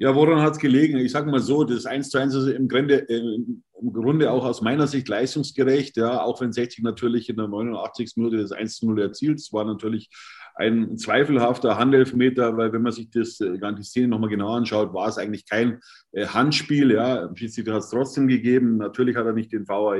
Ja, 0.00 0.14
woran 0.14 0.40
hat 0.42 0.52
es 0.52 0.58
gelegen? 0.60 0.96
Ich 0.98 1.10
sage 1.10 1.28
mal 1.28 1.40
so, 1.40 1.64
das 1.64 1.84
1 1.84 2.10
zu 2.10 2.18
1 2.18 2.32
ist 2.32 2.46
im 2.46 2.68
Grunde, 2.68 2.98
im 2.98 3.92
Grunde 3.92 4.30
auch 4.30 4.44
aus 4.44 4.62
meiner 4.62 4.86
Sicht 4.86 5.08
leistungsgerecht, 5.08 5.96
ja, 5.96 6.22
auch 6.22 6.40
wenn 6.40 6.52
60 6.52 6.84
natürlich 6.84 7.28
in 7.28 7.36
der 7.36 7.48
89. 7.48 8.12
Minute 8.16 8.36
das 8.36 8.52
1 8.52 8.76
zu 8.76 8.86
0 8.86 9.00
erzielt. 9.00 9.40
Es 9.40 9.52
war 9.52 9.64
natürlich 9.64 10.08
ein 10.54 10.98
zweifelhafter 10.98 11.78
Handelfmeter, 11.78 12.56
weil 12.56 12.72
wenn 12.72 12.82
man 12.82 12.92
sich 12.92 13.10
das, 13.10 13.40
äh, 13.40 13.58
die 13.58 13.82
Szene 13.82 14.08
nochmal 14.08 14.30
genau 14.30 14.54
anschaut, 14.54 14.94
war 14.94 15.08
es 15.08 15.18
eigentlich 15.18 15.48
kein 15.48 15.80
äh, 16.12 16.26
Handspiel. 16.26 16.92
Ja, 16.92 17.30
Schiedsrichter 17.34 17.74
hat 17.74 17.82
es 17.82 17.90
trotzdem 17.90 18.28
gegeben. 18.28 18.76
Natürlich 18.76 19.16
hat 19.16 19.26
er 19.26 19.32
nicht 19.32 19.52
den 19.52 19.66
VAR, 19.66 19.96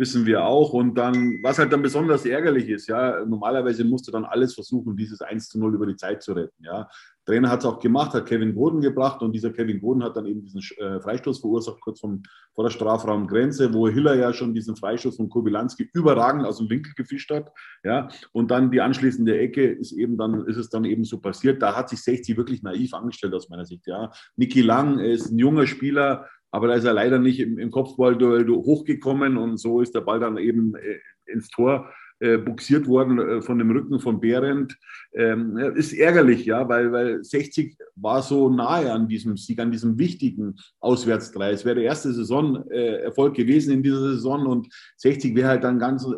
wissen 0.00 0.24
wir 0.24 0.44
auch. 0.44 0.72
Und 0.72 0.94
dann, 0.94 1.38
was 1.42 1.58
halt 1.58 1.72
dann 1.72 1.82
besonders 1.82 2.24
ärgerlich 2.24 2.68
ist, 2.68 2.88
ja, 2.88 3.24
normalerweise 3.24 3.84
musst 3.84 4.08
du 4.08 4.12
dann 4.12 4.24
alles 4.24 4.54
versuchen, 4.54 4.96
dieses 4.96 5.20
1 5.20 5.50
zu 5.50 5.60
0 5.60 5.74
über 5.74 5.86
die 5.86 5.96
Zeit 5.96 6.22
zu 6.22 6.32
retten. 6.32 6.64
Ja. 6.64 6.88
Trainer 7.26 7.50
hat 7.50 7.60
es 7.60 7.66
auch 7.66 7.78
gemacht, 7.78 8.14
hat 8.14 8.26
Kevin 8.26 8.54
Goden 8.54 8.80
gebracht 8.80 9.22
und 9.22 9.32
dieser 9.32 9.50
Kevin 9.50 9.80
Goden 9.80 10.02
hat 10.02 10.16
dann 10.16 10.26
eben 10.26 10.42
diesen 10.42 10.62
äh, 10.78 11.00
Freistoß 11.00 11.40
verursacht, 11.40 11.80
kurz 11.80 12.00
vom, 12.00 12.22
vor 12.54 12.64
der 12.64 12.70
Strafraumgrenze, 12.70 13.72
wo 13.74 13.88
Hiller 13.88 14.14
ja 14.14 14.32
schon 14.32 14.54
diesen 14.54 14.74
Freistoß 14.74 15.16
von 15.16 15.28
Kobilanski 15.28 15.90
überragend 15.92 16.46
aus 16.46 16.58
dem 16.58 16.70
Winkel 16.70 16.94
gefischt 16.96 17.30
hat. 17.30 17.52
Ja. 17.84 18.08
Und 18.32 18.50
dann 18.50 18.70
die 18.70 18.80
anschließende 18.80 19.38
Ecke 19.38 19.64
ist 19.64 19.92
eben 19.92 20.16
dann, 20.16 20.46
ist 20.46 20.56
es 20.56 20.70
dann 20.70 20.84
eben 20.84 21.04
so 21.04 21.20
passiert. 21.20 21.60
Da 21.60 21.76
hat 21.76 21.90
sich 21.90 22.02
60 22.02 22.38
wirklich 22.38 22.62
naiv 22.62 22.94
angestellt 22.94 23.34
aus 23.34 23.50
meiner 23.50 23.66
Sicht. 23.66 23.86
Ja. 23.86 24.10
Niki 24.36 24.62
Lang 24.62 24.98
ist 24.98 25.30
ein 25.30 25.38
junger 25.38 25.66
Spieler, 25.66 26.26
aber 26.50 26.68
da 26.68 26.74
ist 26.74 26.84
er 26.84 26.92
leider 26.92 27.18
nicht 27.18 27.40
im, 27.40 27.58
im 27.58 27.70
Kopfballduell 27.70 28.46
hochgekommen 28.48 29.36
und 29.36 29.58
so 29.58 29.80
ist 29.80 29.94
der 29.94 30.00
Ball 30.00 30.20
dann 30.20 30.36
eben 30.36 30.74
äh, 30.74 30.98
ins 31.26 31.48
Tor 31.48 31.90
äh, 32.22 32.36
buxiert 32.36 32.86
worden 32.86 33.18
äh, 33.18 33.40
von 33.40 33.58
dem 33.58 33.70
Rücken 33.70 33.98
von 33.98 34.20
Behrendt. 34.20 34.76
Ähm, 35.14 35.56
ist 35.56 35.94
ärgerlich, 35.94 36.44
ja, 36.44 36.68
weil, 36.68 36.92
weil 36.92 37.24
60 37.24 37.78
war 37.96 38.20
so 38.22 38.50
nahe 38.50 38.92
an 38.92 39.08
diesem 39.08 39.38
Sieg, 39.38 39.58
an 39.58 39.72
diesem 39.72 39.98
wichtigen 39.98 40.56
Auswärtsdrei. 40.80 41.52
Es 41.52 41.64
wäre 41.64 41.76
der 41.76 41.84
erste 41.84 42.12
Saisonerfolg 42.12 43.38
äh, 43.38 43.42
gewesen 43.42 43.72
in 43.72 43.82
dieser 43.82 44.00
Saison 44.00 44.46
und 44.46 44.68
60 44.98 45.34
wäre 45.34 45.48
halt 45.48 45.64
dann 45.64 45.78
ganz 45.78 46.04
äh, 46.04 46.08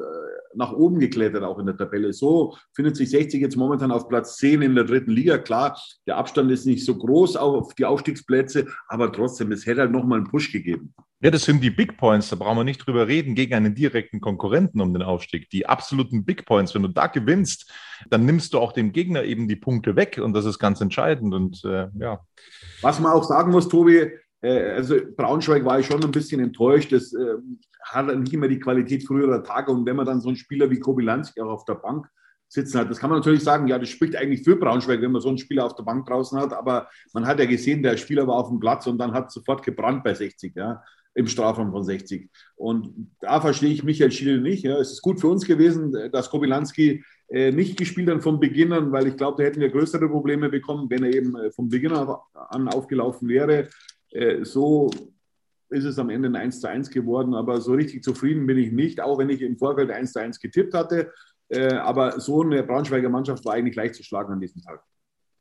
nach 0.54 0.72
oben 0.72 0.98
geklettert, 0.98 1.42
auch 1.42 1.58
in 1.58 1.66
der 1.66 1.76
Tabelle. 1.76 2.12
So 2.12 2.56
findet 2.74 2.96
sich 2.96 3.10
60 3.10 3.40
jetzt 3.40 3.56
momentan 3.56 3.90
auf 3.90 4.08
Platz 4.08 4.36
10 4.36 4.62
in 4.62 4.74
der 4.74 4.84
dritten 4.84 5.10
Liga. 5.10 5.38
Klar, 5.38 5.80
der 6.06 6.16
Abstand 6.16 6.50
ist 6.50 6.66
nicht 6.66 6.84
so 6.84 6.96
groß 6.96 7.36
auf 7.36 7.74
die 7.74 7.84
Aufstiegsplätze, 7.84 8.66
aber 8.88 9.12
trotzdem, 9.12 9.52
es 9.52 9.66
hätte 9.66 9.80
halt 9.80 9.92
nochmal 9.92 10.18
einen 10.18 10.28
Push 10.28 10.52
gegeben. 10.52 10.94
Ja, 11.24 11.30
das 11.30 11.44
sind 11.44 11.62
die 11.62 11.70
Big 11.70 11.96
Points, 11.98 12.30
da 12.30 12.36
brauchen 12.36 12.58
wir 12.58 12.64
nicht 12.64 12.84
drüber 12.84 13.06
reden, 13.06 13.36
gegen 13.36 13.54
einen 13.54 13.76
direkten 13.76 14.20
Konkurrenten 14.20 14.80
um 14.80 14.92
den 14.92 15.02
Aufstieg. 15.02 15.48
Die 15.50 15.66
absoluten 15.66 16.24
Big 16.24 16.44
Points, 16.44 16.74
wenn 16.74 16.82
du 16.82 16.88
da 16.88 17.06
gewinnst, 17.06 17.70
dann 18.10 18.26
nimmst 18.26 18.52
du 18.52 18.58
auch 18.58 18.72
dem 18.72 18.90
Gegner 18.90 19.22
eben 19.22 19.46
die 19.46 19.54
Punkte 19.54 19.94
weg 19.94 20.20
und 20.20 20.32
das 20.32 20.46
ist 20.46 20.58
ganz 20.58 20.80
entscheidend. 20.80 21.32
Und 21.32 21.64
äh, 21.64 21.86
ja. 21.96 22.18
Was 22.80 22.98
man 22.98 23.12
auch 23.12 23.22
sagen 23.22 23.52
muss, 23.52 23.68
Tobi, 23.68 24.10
also 24.48 24.96
Braunschweig 25.16 25.64
war 25.64 25.78
ich 25.78 25.86
schon 25.86 26.02
ein 26.02 26.10
bisschen 26.10 26.40
enttäuscht. 26.40 26.92
Das 26.92 27.12
äh, 27.12 27.36
hat 27.84 28.06
nicht 28.18 28.32
immer 28.32 28.48
die 28.48 28.58
Qualität 28.58 29.06
früherer 29.06 29.42
Tage. 29.42 29.70
Und 29.70 29.86
wenn 29.86 29.96
man 29.96 30.06
dann 30.06 30.20
so 30.20 30.28
einen 30.28 30.36
Spieler 30.36 30.70
wie 30.70 30.80
Kobilanski 30.80 31.40
auch 31.40 31.50
auf 31.50 31.64
der 31.64 31.74
Bank 31.74 32.06
sitzen 32.48 32.78
hat. 32.80 32.90
Das 32.90 32.98
kann 32.98 33.08
man 33.08 33.20
natürlich 33.20 33.42
sagen, 33.42 33.66
ja, 33.66 33.78
das 33.78 33.88
spricht 33.88 34.14
eigentlich 34.14 34.44
für 34.44 34.56
Braunschweig, 34.56 35.00
wenn 35.00 35.12
man 35.12 35.22
so 35.22 35.28
einen 35.28 35.38
Spieler 35.38 35.64
auf 35.64 35.74
der 35.74 35.84
Bank 35.84 36.06
draußen 36.06 36.38
hat, 36.38 36.52
aber 36.52 36.86
man 37.14 37.26
hat 37.26 37.38
ja 37.38 37.46
gesehen, 37.46 37.82
der 37.82 37.96
Spieler 37.96 38.26
war 38.26 38.34
auf 38.34 38.48
dem 38.50 38.60
Platz 38.60 38.86
und 38.86 38.98
dann 38.98 39.14
hat 39.14 39.32
sofort 39.32 39.62
gebrannt 39.62 40.04
bei 40.04 40.12
60. 40.12 40.54
Ja 40.54 40.82
im 41.14 41.26
Strafraum 41.26 41.70
von 41.72 41.84
60. 41.84 42.30
Und 42.56 43.10
da 43.20 43.40
verstehe 43.40 43.72
ich 43.72 43.84
Michael 43.84 44.10
Schiele 44.10 44.40
nicht. 44.40 44.64
Ja. 44.64 44.78
Es 44.78 44.92
ist 44.92 45.02
gut 45.02 45.20
für 45.20 45.28
uns 45.28 45.46
gewesen, 45.46 45.92
dass 46.10 46.30
Kobilanski 46.30 47.04
äh, 47.28 47.52
nicht 47.52 47.76
gespielt 47.76 48.08
hat 48.10 48.22
von 48.22 48.40
Beginn 48.40 48.72
an, 48.72 48.92
weil 48.92 49.08
ich 49.08 49.16
glaube, 49.16 49.42
da 49.42 49.48
hätten 49.48 49.60
wir 49.60 49.70
größere 49.70 50.08
Probleme 50.08 50.48
bekommen, 50.48 50.88
wenn 50.88 51.04
er 51.04 51.14
eben 51.14 51.36
äh, 51.36 51.50
vom 51.50 51.68
Beginn 51.68 51.92
an 51.92 52.68
aufgelaufen 52.68 53.28
wäre. 53.28 53.68
Äh, 54.12 54.44
so 54.44 54.90
ist 55.70 55.84
es 55.84 55.98
am 55.98 56.10
Ende 56.10 56.28
ein 56.28 56.36
1 56.36 56.60
zu 56.60 56.68
1 56.68 56.90
geworden, 56.90 57.34
aber 57.34 57.60
so 57.60 57.72
richtig 57.72 58.02
zufrieden 58.04 58.46
bin 58.46 58.58
ich 58.58 58.72
nicht, 58.72 59.00
auch 59.00 59.18
wenn 59.18 59.30
ich 59.30 59.40
im 59.40 59.56
Vorfeld 59.56 59.90
1 59.90 60.12
zu 60.12 60.20
1 60.20 60.38
getippt 60.40 60.74
hatte. 60.74 61.12
Äh, 61.48 61.74
aber 61.74 62.20
so 62.20 62.42
eine 62.42 62.62
Braunschweiger 62.62 63.08
Mannschaft 63.08 63.44
war 63.44 63.54
eigentlich 63.54 63.76
leicht 63.76 63.94
zu 63.94 64.02
schlagen 64.02 64.32
an 64.32 64.40
diesem 64.40 64.62
Tag. 64.62 64.82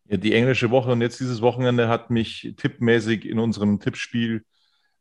Ja, 0.05 0.17
die 0.17 0.33
englische 0.33 0.71
Woche 0.71 0.91
und 0.91 1.01
jetzt 1.01 1.19
dieses 1.19 1.41
Wochenende 1.41 1.87
hat 1.87 2.09
mich 2.09 2.53
tippmäßig 2.57 3.25
in 3.25 3.39
unserem 3.39 3.79
Tippspiel 3.79 4.43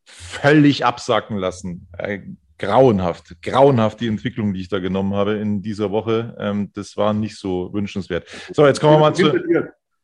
völlig 0.05 0.85
absacken 0.85 1.37
lassen. 1.37 1.89
Äh, 1.97 2.21
grauenhaft, 2.59 3.41
grauenhaft 3.43 4.01
die 4.01 4.07
Entwicklung, 4.07 4.53
die 4.53 4.61
ich 4.61 4.69
da 4.69 4.79
genommen 4.79 5.15
habe 5.15 5.39
in 5.39 5.63
dieser 5.63 5.91
Woche. 5.91 6.37
Ähm, 6.39 6.71
das 6.75 6.97
war 6.97 7.13
nicht 7.13 7.37
so 7.37 7.73
wünschenswert. 7.73 8.29
So, 8.53 8.67
jetzt 8.67 8.81
kommen 8.81 8.95
wir 8.95 9.01
mal 9.01 9.15
zu. 9.15 9.33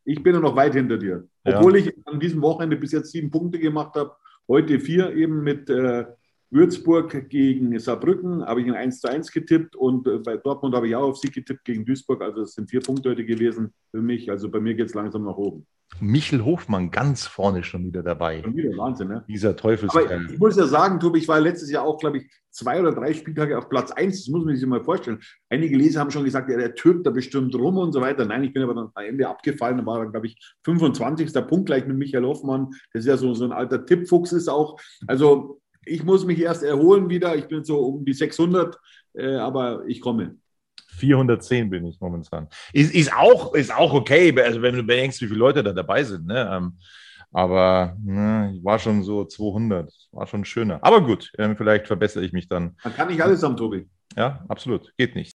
Ich 0.07 0.23
bin 0.23 0.41
noch 0.41 0.57
weit 0.57 0.75
hinter 0.75 0.97
dir. 0.97 1.29
Obwohl 1.45 1.77
ja. 1.77 1.87
ich 1.87 2.07
an 2.07 2.21
diesem 2.21 2.41
Wochenende 2.41 2.77
bis 2.77 2.93
jetzt 2.93 3.11
sieben 3.11 3.31
Punkte 3.31 3.59
gemacht 3.59 3.97
habe, 3.97 4.13
heute 4.49 4.79
vier 4.79 5.13
eben 5.15 5.43
mit 5.43 5.69
äh, 5.69 6.05
Würzburg 6.50 7.29
gegen 7.29 7.79
Saarbrücken 7.79 8.45
habe 8.45 8.61
ich 8.61 8.67
ein 8.67 8.75
1 8.75 9.00
zu 9.00 9.09
1 9.09 9.33
getippt 9.33 9.75
und 9.75 10.07
äh, 10.07 10.19
bei 10.19 10.37
Dortmund 10.37 10.75
habe 10.75 10.88
ich 10.88 10.95
auch 10.95 11.09
auf 11.09 11.19
Sieg 11.19 11.33
getippt 11.33 11.65
gegen 11.65 11.85
Duisburg. 11.85 12.23
Also 12.23 12.43
es 12.43 12.55
sind 12.55 12.71
vier 12.71 12.81
Punkte 12.81 13.11
heute 13.11 13.25
gewesen 13.25 13.73
für 13.91 14.00
mich. 14.00 14.31
Also 14.31 14.49
bei 14.49 14.61
mir 14.61 14.75
geht 14.75 14.87
es 14.88 14.95
langsam 14.95 15.25
nach 15.25 15.37
oben. 15.37 15.67
Michel 16.00 16.45
Hofmann 16.45 16.91
ganz 16.91 17.26
vorne 17.26 17.62
schon 17.62 17.87
wieder 17.87 18.03
dabei. 18.03 18.43
Schon 18.43 18.57
wieder 18.57 18.76
Wahnsinn, 18.76 19.09
ne? 19.09 19.25
Dieser 19.29 19.57
Teufelskerl. 19.57 20.26
Ich 20.31 20.38
muss 20.38 20.57
ja 20.57 20.67
sagen, 20.67 21.00
Tobi, 21.00 21.21
ich 21.21 21.29
war 21.29 21.41
letztes 21.41 21.71
Jahr 21.71 21.85
auch, 21.85 21.99
glaube 21.99 22.19
ich, 22.19 22.31
zwei 22.50 22.81
oder 22.81 22.93
drei 22.93 23.15
Spieltage 23.15 23.57
auf 23.57 23.69
Platz 23.69 23.93
1. 23.93 24.25
Das 24.25 24.29
muss 24.29 24.45
man 24.45 24.57
sich 24.57 24.67
mal 24.67 24.83
vorstellen. 24.83 25.21
Einige 25.49 25.76
Leser 25.76 26.00
haben 26.00 26.11
schon 26.11 26.25
gesagt, 26.25 26.50
ja, 26.50 26.57
der 26.57 26.75
türkt 26.75 27.07
da 27.07 27.11
bestimmt 27.11 27.55
rum 27.55 27.79
und 27.79 27.93
so 27.93 28.00
weiter. 28.00 28.25
Nein, 28.25 28.45
ich 28.45 28.53
bin 28.53 28.62
aber 28.62 28.75
dann 28.75 28.91
am 28.93 29.05
Ende 29.05 29.29
abgefallen. 29.29 29.79
Da 29.79 29.87
war 29.87 30.00
dann, 30.00 30.11
glaube 30.11 30.26
ich, 30.26 30.38
25. 30.65 31.33
Punkt 31.47 31.67
gleich 31.67 31.87
mit 31.87 31.97
Michael 31.97 32.25
Hoffmann. 32.25 32.71
Das 32.93 33.00
ist 33.00 33.07
ja 33.07 33.17
so, 33.17 33.33
so 33.35 33.45
ein 33.45 33.53
alter 33.53 33.87
Tippfuchs 33.87 34.33
ist 34.33 34.49
auch. 34.49 34.79
Also 35.07 35.61
ich 35.87 36.05
muss 36.05 36.26
mich 36.26 36.40
erst 36.40 36.62
erholen 36.62 37.09
wieder. 37.09 37.35
Ich 37.37 37.47
bin 37.47 37.64
so 37.64 37.78
um 37.78 38.05
die 38.05 38.12
600, 38.12 38.78
äh, 39.14 39.37
aber 39.37 39.85
ich 39.87 40.00
komme. 40.00 40.37
410 40.99 41.71
bin 41.71 41.87
ich 41.87 42.00
momentan. 42.00 42.49
Ist, 42.73 42.95
ist, 42.95 43.14
auch, 43.14 43.55
ist 43.55 43.75
auch 43.75 43.93
okay, 43.93 44.35
also 44.40 44.62
wenn 44.62 44.75
du 44.75 44.83
bedenkst, 44.83 45.21
wie 45.21 45.26
viele 45.26 45.38
Leute 45.38 45.62
da 45.62 45.73
dabei 45.73 46.02
sind. 46.05 46.26
Ne? 46.26 46.50
Ähm, 46.52 46.78
aber 47.33 47.97
ne, 48.02 48.59
war 48.62 48.78
schon 48.78 49.02
so 49.02 49.25
200, 49.25 49.93
war 50.12 50.26
schon 50.26 50.45
schöner. 50.45 50.78
Aber 50.83 51.02
gut, 51.02 51.31
ähm, 51.38 51.57
vielleicht 51.57 51.87
verbessere 51.87 52.25
ich 52.25 52.33
mich 52.33 52.49
dann. 52.49 52.76
Man 52.83 52.95
kann 52.95 53.09
nicht 53.09 53.21
alles 53.21 53.43
haben, 53.43 53.57
Tobi. 53.57 53.88
Ja, 54.16 54.45
absolut. 54.49 54.93
Geht 54.97 55.14
nicht. 55.14 55.36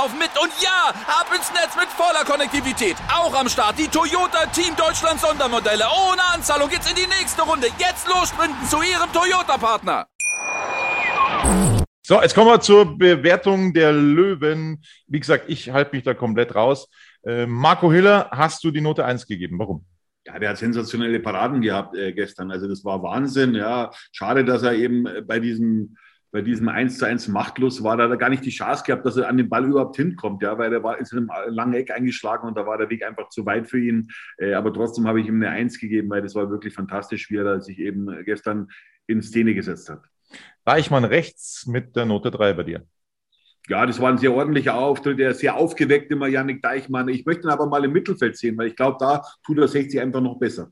laufen 0.01 0.17
mit. 0.17 0.31
Und 0.41 0.51
ja, 0.61 0.89
ab 1.07 1.27
ins 1.35 1.51
Netz 1.53 1.75
mit 1.75 1.89
voller 1.89 2.25
Konnektivität. 2.25 2.95
Auch 3.13 3.33
am 3.39 3.47
Start 3.49 3.77
die 3.77 3.87
Toyota 3.87 4.45
Team 4.47 4.75
Deutschland 4.75 5.19
Sondermodelle. 5.19 5.85
Ohne 6.09 6.21
Anzahlung 6.33 6.69
geht's 6.69 6.89
in 6.89 6.95
die 6.95 7.07
nächste 7.07 7.43
Runde. 7.43 7.67
Jetzt 7.77 8.07
los 8.07 8.29
sprinten 8.29 8.65
zu 8.67 8.77
Ihrem 8.77 9.11
Toyota-Partner. 9.13 10.07
So, 12.03 12.21
jetzt 12.21 12.33
kommen 12.33 12.49
wir 12.49 12.59
zur 12.61 12.97
Bewertung 12.97 13.73
der 13.73 13.93
Löwen. 13.93 14.81
Wie 15.07 15.19
gesagt, 15.19 15.45
ich 15.47 15.69
halte 15.69 15.95
mich 15.95 16.03
da 16.03 16.13
komplett 16.13 16.55
raus. 16.55 16.89
Äh, 17.23 17.45
Marco 17.45 17.91
Hiller, 17.91 18.29
hast 18.31 18.63
du 18.63 18.71
die 18.71 18.81
Note 18.81 19.05
1 19.05 19.27
gegeben? 19.27 19.59
Warum? 19.59 19.85
Ja, 20.25 20.39
der 20.39 20.49
hat 20.49 20.57
sensationelle 20.57 21.19
Paraden 21.19 21.61
gehabt 21.61 21.95
äh, 21.95 22.11
gestern. 22.11 22.51
Also 22.51 22.67
das 22.67 22.83
war 22.83 23.03
Wahnsinn. 23.03 23.53
Ja, 23.53 23.91
schade, 24.11 24.43
dass 24.43 24.63
er 24.63 24.73
eben 24.73 25.07
bei 25.27 25.39
diesem 25.39 25.95
bei 26.31 26.41
diesem 26.41 26.69
1 26.69 26.97
zu 26.97 27.05
1 27.05 27.27
machtlos 27.27 27.83
war, 27.83 27.97
da 27.97 28.03
hat 28.03 28.11
er 28.11 28.17
gar 28.17 28.29
nicht 28.29 28.45
die 28.45 28.51
Chance 28.51 28.83
gehabt, 28.85 29.05
dass 29.05 29.17
er 29.17 29.27
an 29.27 29.37
den 29.37 29.49
Ball 29.49 29.65
überhaupt 29.65 29.97
hinkommt, 29.97 30.41
ja, 30.41 30.57
weil 30.57 30.71
er 30.73 30.81
war 30.81 30.97
in 30.97 31.05
einem 31.11 31.29
langen 31.47 31.73
Eck 31.73 31.91
eingeschlagen 31.91 32.47
und 32.47 32.57
da 32.57 32.65
war 32.65 32.77
der 32.77 32.89
Weg 32.89 33.03
einfach 33.03 33.29
zu 33.29 33.45
weit 33.45 33.67
für 33.67 33.79
ihn. 33.79 34.09
Äh, 34.37 34.53
aber 34.53 34.73
trotzdem 34.73 35.07
habe 35.07 35.19
ich 35.19 35.27
ihm 35.27 35.35
eine 35.35 35.49
Eins 35.49 35.77
gegeben, 35.77 36.09
weil 36.09 36.21
das 36.21 36.33
war 36.33 36.49
wirklich 36.49 36.73
fantastisch, 36.73 37.29
wie 37.29 37.37
er 37.37 37.61
sich 37.61 37.79
eben 37.79 38.23
gestern 38.23 38.69
in 39.07 39.21
Szene 39.21 39.53
gesetzt 39.53 39.89
hat. 39.89 40.03
Deichmann 40.63 41.03
rechts 41.03 41.67
mit 41.67 41.95
der 41.95 42.05
Note 42.05 42.31
3 42.31 42.53
bei 42.53 42.63
dir. 42.63 42.85
Ja, 43.67 43.85
das 43.85 43.99
war 43.99 44.09
ein 44.09 44.17
sehr 44.17 44.33
ordentlicher 44.33 44.75
Auftritt, 44.75 45.19
der 45.19 45.33
sehr 45.33 45.55
aufgeweckt 45.55 46.11
immer, 46.11 46.27
Janik 46.27 46.61
Deichmann. 46.61 47.09
Ich 47.09 47.25
möchte 47.25 47.47
ihn 47.47 47.51
aber 47.51 47.67
mal 47.67 47.83
im 47.85 47.91
Mittelfeld 47.91 48.37
sehen, 48.37 48.57
weil 48.57 48.67
ich 48.67 48.75
glaube, 48.75 48.97
da 48.99 49.23
tut 49.45 49.57
er 49.59 49.67
60 49.67 49.99
einfach 49.99 50.21
noch 50.21 50.39
besser. 50.39 50.71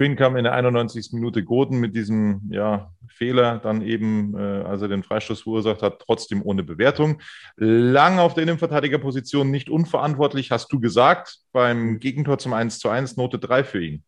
Für 0.00 0.06
ihn 0.06 0.16
kam 0.16 0.34
in 0.38 0.44
der 0.44 0.54
91. 0.54 1.12
Minute 1.12 1.44
Goden 1.44 1.78
mit 1.78 1.94
diesem 1.94 2.48
ja, 2.50 2.90
Fehler, 3.06 3.58
dann 3.58 3.82
eben, 3.82 4.34
äh, 4.34 4.62
als 4.62 4.80
er 4.80 4.88
den 4.88 5.02
Freistoß 5.02 5.42
verursacht 5.42 5.82
hat, 5.82 6.00
trotzdem 6.00 6.40
ohne 6.42 6.62
Bewertung. 6.62 7.20
Lang 7.56 8.18
auf 8.18 8.32
der 8.32 8.44
Innenverteidigerposition 8.44 9.50
nicht 9.50 9.68
unverantwortlich, 9.68 10.52
hast 10.52 10.72
du 10.72 10.80
gesagt. 10.80 11.40
Beim 11.52 11.98
Gegentor 11.98 12.38
zum 12.38 12.54
1 12.54 12.78
zu 12.78 12.88
1 12.88 13.18
Note 13.18 13.38
3 13.38 13.62
für 13.62 13.84
ihn. 13.84 14.02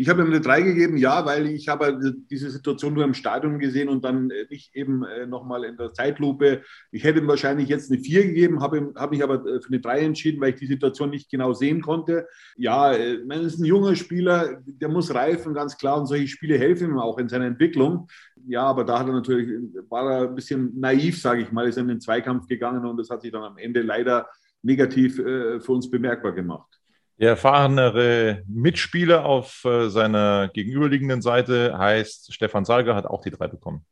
Ich 0.00 0.08
habe 0.08 0.22
ihm 0.22 0.28
eine 0.28 0.40
3 0.40 0.62
gegeben, 0.62 0.96
ja, 0.96 1.26
weil 1.26 1.46
ich 1.48 1.68
habe 1.68 2.00
diese 2.30 2.50
Situation 2.50 2.94
nur 2.94 3.04
im 3.04 3.12
Stadion 3.12 3.58
gesehen 3.58 3.90
und 3.90 4.02
dann 4.02 4.30
äh, 4.30 4.46
nicht 4.48 4.74
eben 4.74 5.04
äh, 5.04 5.26
nochmal 5.26 5.64
in 5.64 5.76
der 5.76 5.92
Zeitlupe. 5.92 6.62
Ich 6.90 7.04
hätte 7.04 7.18
ihm 7.18 7.28
wahrscheinlich 7.28 7.68
jetzt 7.68 7.92
eine 7.92 8.00
4 8.00 8.28
gegeben, 8.28 8.62
habe, 8.62 8.94
habe 8.96 9.14
mich 9.14 9.22
aber 9.22 9.44
äh, 9.46 9.60
für 9.60 9.68
eine 9.68 9.80
3 9.80 10.00
entschieden, 10.00 10.40
weil 10.40 10.54
ich 10.54 10.58
die 10.58 10.68
Situation 10.68 11.10
nicht 11.10 11.30
genau 11.30 11.52
sehen 11.52 11.82
konnte. 11.82 12.26
Ja, 12.56 12.96
man 13.26 13.42
ist 13.42 13.58
ein 13.58 13.66
junger 13.66 13.94
Spieler, 13.94 14.62
der 14.64 14.88
muss 14.88 15.12
reifen, 15.12 15.52
ganz 15.52 15.76
klar, 15.76 16.00
und 16.00 16.06
solche 16.06 16.28
Spiele 16.28 16.56
helfen 16.56 16.92
ihm 16.92 16.98
auch 16.98 17.18
in 17.18 17.28
seiner 17.28 17.44
Entwicklung. 17.44 18.08
Ja, 18.46 18.62
aber 18.62 18.84
da 18.84 19.00
hat 19.00 19.06
er 19.06 19.12
natürlich, 19.12 19.50
war 19.90 20.10
er 20.10 20.28
ein 20.30 20.34
bisschen 20.34 20.80
naiv, 20.80 21.20
sage 21.20 21.42
ich 21.42 21.52
mal, 21.52 21.68
ist 21.68 21.76
in 21.76 21.88
den 21.88 22.00
Zweikampf 22.00 22.46
gegangen 22.46 22.86
und 22.86 22.96
das 22.96 23.10
hat 23.10 23.20
sich 23.20 23.32
dann 23.32 23.42
am 23.42 23.58
Ende 23.58 23.82
leider 23.82 24.28
negativ 24.62 25.16
für 25.16 25.68
uns 25.68 25.90
bemerkbar 25.90 26.32
gemacht. 26.32 26.79
Der 27.20 27.30
erfahrenere 27.30 28.42
Mitspieler 28.46 29.26
auf 29.26 29.62
äh, 29.66 29.90
seiner 29.90 30.48
gegenüberliegenden 30.48 31.20
Seite 31.20 31.76
heißt 31.76 32.32
Stefan 32.32 32.64
Salger, 32.64 32.94
hat 32.94 33.04
auch 33.04 33.20
die 33.20 33.30
drei 33.30 33.46
bekommen. 33.46 33.84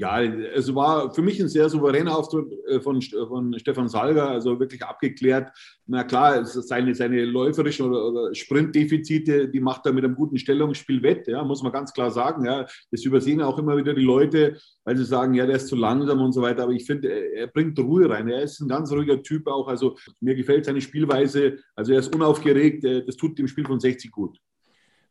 Ja, 0.00 0.22
es 0.22 0.74
war 0.74 1.12
für 1.12 1.20
mich 1.20 1.38
ein 1.42 1.48
sehr 1.48 1.68
souveräner 1.68 2.16
Auftritt 2.16 2.50
äh, 2.66 2.80
von, 2.80 3.02
von 3.02 3.58
Stefan 3.58 3.86
Salger, 3.86 4.30
also 4.30 4.58
wirklich 4.58 4.82
abgeklärt. 4.82 5.52
Na 5.86 6.04
klar, 6.04 6.42
seine, 6.46 6.94
seine 6.94 7.26
läuferischen 7.26 7.84
oder, 7.84 8.06
oder 8.06 8.34
Sprintdefizite, 8.34 9.50
die 9.50 9.60
macht 9.60 9.84
er 9.84 9.92
mit 9.92 10.02
einem 10.02 10.14
guten 10.14 10.38
Stellungsspiel 10.38 11.02
wett, 11.02 11.28
ja, 11.28 11.44
muss 11.44 11.62
man 11.62 11.70
ganz 11.70 11.92
klar 11.92 12.10
sagen. 12.10 12.46
Ja. 12.46 12.66
Das 12.90 13.04
übersehen 13.04 13.42
auch 13.42 13.58
immer 13.58 13.76
wieder 13.76 13.92
die 13.92 14.00
Leute, 14.00 14.56
weil 14.84 14.96
sie 14.96 15.04
sagen, 15.04 15.34
ja, 15.34 15.44
der 15.44 15.56
ist 15.56 15.68
zu 15.68 15.76
langsam 15.76 16.22
und 16.22 16.32
so 16.32 16.40
weiter. 16.40 16.62
Aber 16.62 16.72
ich 16.72 16.86
finde, 16.86 17.10
er 17.34 17.48
bringt 17.48 17.78
Ruhe 17.78 18.08
rein. 18.08 18.26
Er 18.30 18.40
ist 18.40 18.58
ein 18.60 18.68
ganz 18.68 18.90
ruhiger 18.90 19.22
Typ 19.22 19.48
auch. 19.48 19.68
Also 19.68 19.98
mir 20.20 20.34
gefällt 20.34 20.64
seine 20.64 20.80
Spielweise. 20.80 21.58
Also 21.76 21.92
er 21.92 21.98
ist 21.98 22.14
unaufgeregt. 22.14 22.86
Äh, 22.86 23.04
das 23.04 23.18
tut 23.18 23.38
dem 23.38 23.48
Spiel 23.48 23.66
von 23.66 23.78
60 23.78 24.10
gut. 24.10 24.38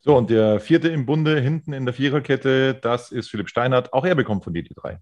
So, 0.02 0.16
und 0.16 0.30
der 0.30 0.60
vierte 0.60 0.88
im 0.88 1.06
Bunde 1.06 1.40
hinten 1.42 1.74
in 1.74 1.86
der 1.86 1.94
Viererkette, 1.94 2.74
das 2.74 3.12
ist 3.12 3.30
Philipp 3.30 3.50
Steinert. 3.50 3.92
Auch 3.92 4.06
er 4.06 4.16
bekommt 4.16 4.46
von 4.46 4.54
dir 4.54 4.64
die 4.64 4.74
drei. 4.74 5.00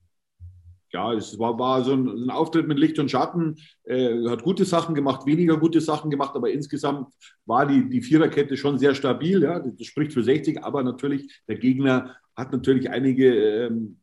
Ja, 0.91 1.13
es 1.13 1.37
war, 1.37 1.59
war 1.59 1.83
so 1.83 1.93
ein, 1.93 2.07
ein, 2.07 2.29
Auftritt 2.29 2.67
mit 2.67 2.79
Licht 2.79 2.97
und 2.97 3.11
Schatten. 3.11 3.57
Äh, 3.83 4.27
hat 4.27 4.43
gute 4.43 4.65
Sachen 4.65 4.95
gemacht, 4.95 5.25
weniger 5.25 5.57
gute 5.57 5.81
Sachen 5.81 6.09
gemacht, 6.09 6.35
aber 6.35 6.49
insgesamt 6.49 7.13
war 7.45 7.67
die, 7.67 7.87
die 7.89 8.01
Viererkette 8.01 8.55
schon 8.55 8.79
sehr 8.79 8.95
stabil. 8.95 9.43
Ja? 9.43 9.59
Das, 9.59 9.85
spricht 9.85 10.13
für 10.13 10.23
60, 10.23 10.63
aber 10.63 10.81
natürlich, 10.83 11.41
der 11.47 11.57
Gegner 11.57 12.15
hat 12.35 12.51
natürlich 12.51 12.89
einige, 12.89 13.65
ähm, 13.65 13.97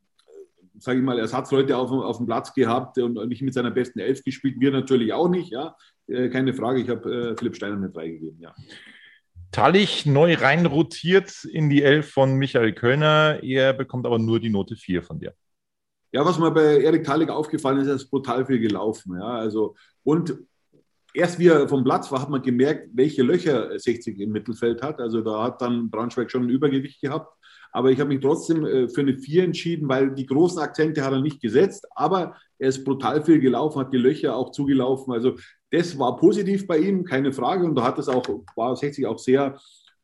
sage 0.79 0.99
ich 0.99 1.05
mal, 1.05 1.19
Ersatzleute 1.19 1.77
auf, 1.77 1.91
auf 1.91 2.19
dem 2.19 2.27
Platz 2.27 2.53
gehabt 2.53 2.99
und 2.99 3.15
nicht 3.29 3.43
mit 3.43 3.55
seiner 3.55 3.71
besten 3.71 3.99
Elf 3.99 4.23
gespielt. 4.23 4.57
Wir 4.61 4.71
natürlich 4.71 5.13
auch 5.13 5.29
nicht, 5.29 5.51
ja. 5.51 5.75
Äh, 6.07 6.29
keine 6.29 6.53
Frage, 6.53 6.81
ich 6.81 6.89
habe 6.91 7.31
äh, 7.31 7.37
Philipp 7.37 7.57
Steiner 7.57 7.77
eine 7.77 7.91
3 7.91 8.09
gegeben, 8.09 8.39
ja. 8.41 8.55
Tallich 9.55 10.05
neu 10.05 10.35
reinrotiert 10.35 11.45
in 11.45 11.71
die 11.71 11.85
Elf 11.85 12.11
von 12.11 12.35
Michael 12.35 12.73
Kölner. 12.73 13.39
Er 13.41 13.73
bekommt 13.73 14.05
aber 14.05 14.19
nur 14.19 14.41
die 14.41 14.51
Note 14.51 14.75
4 14.75 15.01
von 15.01 15.21
dir. 15.21 15.33
Ja, 16.11 16.25
was 16.25 16.41
mir 16.41 16.51
bei 16.51 16.83
Erik 16.83 17.05
Tallig 17.05 17.31
aufgefallen 17.31 17.79
ist, 17.79 17.87
er 17.87 17.95
ist 17.95 18.11
brutal 18.11 18.45
viel 18.47 18.59
gelaufen. 18.59 19.17
Ja, 19.17 19.29
also, 19.29 19.77
und 20.03 20.37
erst 21.13 21.39
wie 21.39 21.47
er 21.47 21.69
vom 21.69 21.85
Platz 21.85 22.11
war, 22.11 22.21
hat 22.21 22.31
man 22.31 22.43
gemerkt, 22.43 22.89
welche 22.95 23.23
Löcher 23.23 23.79
60 23.79 24.19
im 24.19 24.33
Mittelfeld 24.33 24.83
hat. 24.83 25.01
Also 25.01 25.21
da 25.21 25.45
hat 25.45 25.63
dann 25.63 25.89
Braunschweig 25.89 26.33
schon 26.33 26.47
ein 26.47 26.51
Übergewicht 26.51 27.01
gehabt. 27.01 27.33
Aber 27.71 27.93
ich 27.93 28.01
habe 28.01 28.09
mich 28.09 28.23
trotzdem 28.23 28.67
äh, 28.67 28.89
für 28.89 29.03
eine 29.03 29.17
4 29.17 29.45
entschieden, 29.45 29.89
weil 29.89 30.17
die 30.17 30.27
großen 30.27 30.59
Akzente 30.59 31.05
hat 31.05 31.13
er 31.13 31.21
nicht 31.21 31.41
gesetzt. 31.41 31.87
Aber 31.95 32.35
er 32.59 32.71
ist 32.71 32.85
brutal 32.85 33.23
viel 33.23 33.39
gelaufen, 33.39 33.79
hat 33.79 33.93
die 33.93 33.99
Löcher 33.99 34.35
auch 34.35 34.51
zugelaufen. 34.51 35.13
Also 35.13 35.37
das 35.75 35.99
war 35.99 36.17
positiv 36.17 36.67
bei 36.67 36.79
ihm, 36.79 37.05
keine 37.05 37.33
Frage. 37.33 37.65
Und 37.65 37.75
da 37.75 37.85
hat 37.85 37.99
es 37.99 38.09
auch, 38.09 38.25
war 38.55 38.77
60 38.77 39.07
auch 39.07 39.19
sehr, 39.19 39.59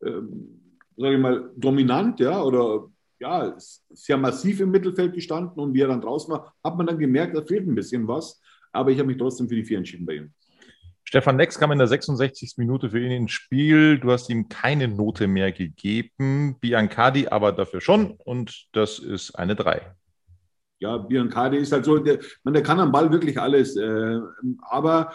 ähm, 0.05 0.61
sage 0.97 1.15
ich 1.15 1.21
mal, 1.21 1.51
dominant, 1.57 2.19
ja, 2.21 2.43
oder 2.43 2.89
ja, 3.21 3.55
sehr 3.91 4.17
massiv 4.17 4.61
im 4.61 4.71
Mittelfeld 4.71 5.15
gestanden. 5.15 5.63
Und 5.63 5.75
wie 5.75 5.83
er 5.83 5.89
dann 5.89 6.01
draußen 6.01 6.33
war, 6.33 6.55
hat 6.65 6.77
man 6.77 6.87
dann 6.87 6.99
gemerkt, 6.99 7.37
da 7.37 7.43
fehlt 7.43 7.69
ein 7.69 7.75
bisschen 7.75 8.09
was. 8.09 8.41
Aber 8.73 8.91
ich 8.91 8.99
habe 8.99 9.09
mich 9.09 9.19
trotzdem 9.19 9.49
für 9.49 9.55
die 9.55 9.65
vier 9.65 9.79
entschieden 9.79 10.07
bei 10.07 10.15
ihm. 10.15 10.33
Stefan 11.05 11.39
Lex 11.39 11.59
kam 11.59 11.73
in 11.73 11.79
der 11.79 11.89
66. 11.89 12.55
Minute 12.57 12.91
für 12.91 13.01
ihn 13.01 13.11
ins 13.11 13.33
Spiel. 13.33 13.99
Du 13.99 14.11
hast 14.11 14.31
ihm 14.31 14.49
keine 14.49 14.89
Note 14.89 15.27
mehr 15.27 15.51
gegeben. 15.53 16.57
Biancadi 16.61 17.29
aber 17.29 17.53
dafür 17.53 17.81
schon. 17.81 18.13
Und 18.13 18.69
das 18.73 18.99
ist 18.99 19.35
eine 19.35 19.57
3. 19.57 19.83
Ja, 20.79 20.97
Biancadi 20.97 21.59
ist 21.59 21.73
halt 21.73 21.85
so, 21.85 21.99
der, 21.99 22.21
man, 22.43 22.55
der 22.55 22.63
kann 22.63 22.81
am 22.81 22.93
Ball 22.93 23.11
wirklich 23.13 23.39
alles. 23.41 23.77
Äh, 23.77 24.19
aber 24.63 25.13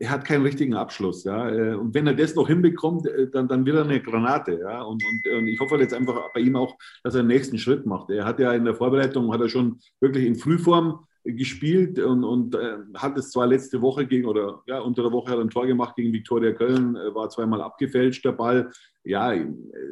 er 0.00 0.10
hat 0.10 0.24
keinen 0.24 0.42
richtigen 0.42 0.74
Abschluss. 0.74 1.24
Ja? 1.24 1.50
Äh, 1.50 1.74
und 1.74 1.94
wenn 1.94 2.06
er 2.06 2.14
das 2.14 2.34
noch 2.34 2.46
hinbekommt, 2.46 3.06
äh, 3.06 3.28
dann, 3.28 3.48
dann 3.48 3.66
wird 3.66 3.76
er 3.76 3.84
eine 3.84 4.00
Granate. 4.00 4.60
Ja? 4.60 4.82
Und, 4.82 5.02
und, 5.04 5.32
und 5.32 5.48
ich 5.48 5.58
hoffe 5.60 5.76
jetzt 5.76 5.94
einfach 5.94 6.32
bei 6.32 6.40
ihm 6.40 6.56
auch, 6.56 6.76
dass 7.02 7.14
er 7.14 7.22
den 7.22 7.28
nächsten 7.28 7.58
Schritt 7.58 7.86
macht. 7.86 8.10
Er 8.10 8.24
hat 8.24 8.38
ja 8.38 8.52
in 8.52 8.64
der 8.64 8.74
Vorbereitung, 8.74 9.32
hat 9.32 9.40
er 9.40 9.48
schon 9.48 9.78
wirklich 10.00 10.26
in 10.26 10.36
Frühform 10.36 11.00
gespielt 11.26 11.98
und, 11.98 12.22
und 12.22 12.54
äh, 12.54 12.76
hat 12.96 13.16
es 13.16 13.30
zwar 13.30 13.46
letzte 13.46 13.80
Woche 13.80 14.06
gegen, 14.06 14.26
oder 14.26 14.62
ja, 14.66 14.80
unter 14.80 15.02
der 15.02 15.12
Woche 15.12 15.30
hat 15.30 15.38
er 15.38 15.40
ein 15.40 15.48
Tor 15.48 15.66
gemacht 15.66 15.96
gegen 15.96 16.12
Viktoria 16.12 16.52
Köln, 16.52 16.96
äh, 16.96 17.14
war 17.14 17.30
zweimal 17.30 17.62
abgefälscht 17.62 18.24
der 18.26 18.32
Ball. 18.32 18.70
Ja, 19.06 19.34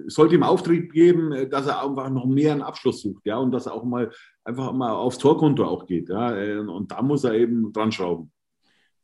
sollte 0.06 0.34
ihm 0.34 0.42
Auftrieb 0.42 0.92
geben, 0.92 1.50
dass 1.50 1.66
er 1.66 1.82
einfach 1.82 2.08
noch 2.08 2.24
mehr 2.24 2.52
einen 2.52 2.62
Abschluss 2.62 3.02
sucht, 3.02 3.26
ja, 3.26 3.36
und 3.36 3.50
dass 3.50 3.66
er 3.66 3.74
auch 3.74 3.84
mal 3.84 4.10
einfach 4.42 4.72
mal 4.72 4.92
aufs 4.92 5.18
Torkonto 5.18 5.66
auch 5.66 5.84
geht, 5.84 6.08
ja, 6.08 6.60
und 6.60 6.90
da 6.90 7.02
muss 7.02 7.22
er 7.24 7.34
eben 7.34 7.74
dran 7.74 7.92
schrauben 7.92 8.32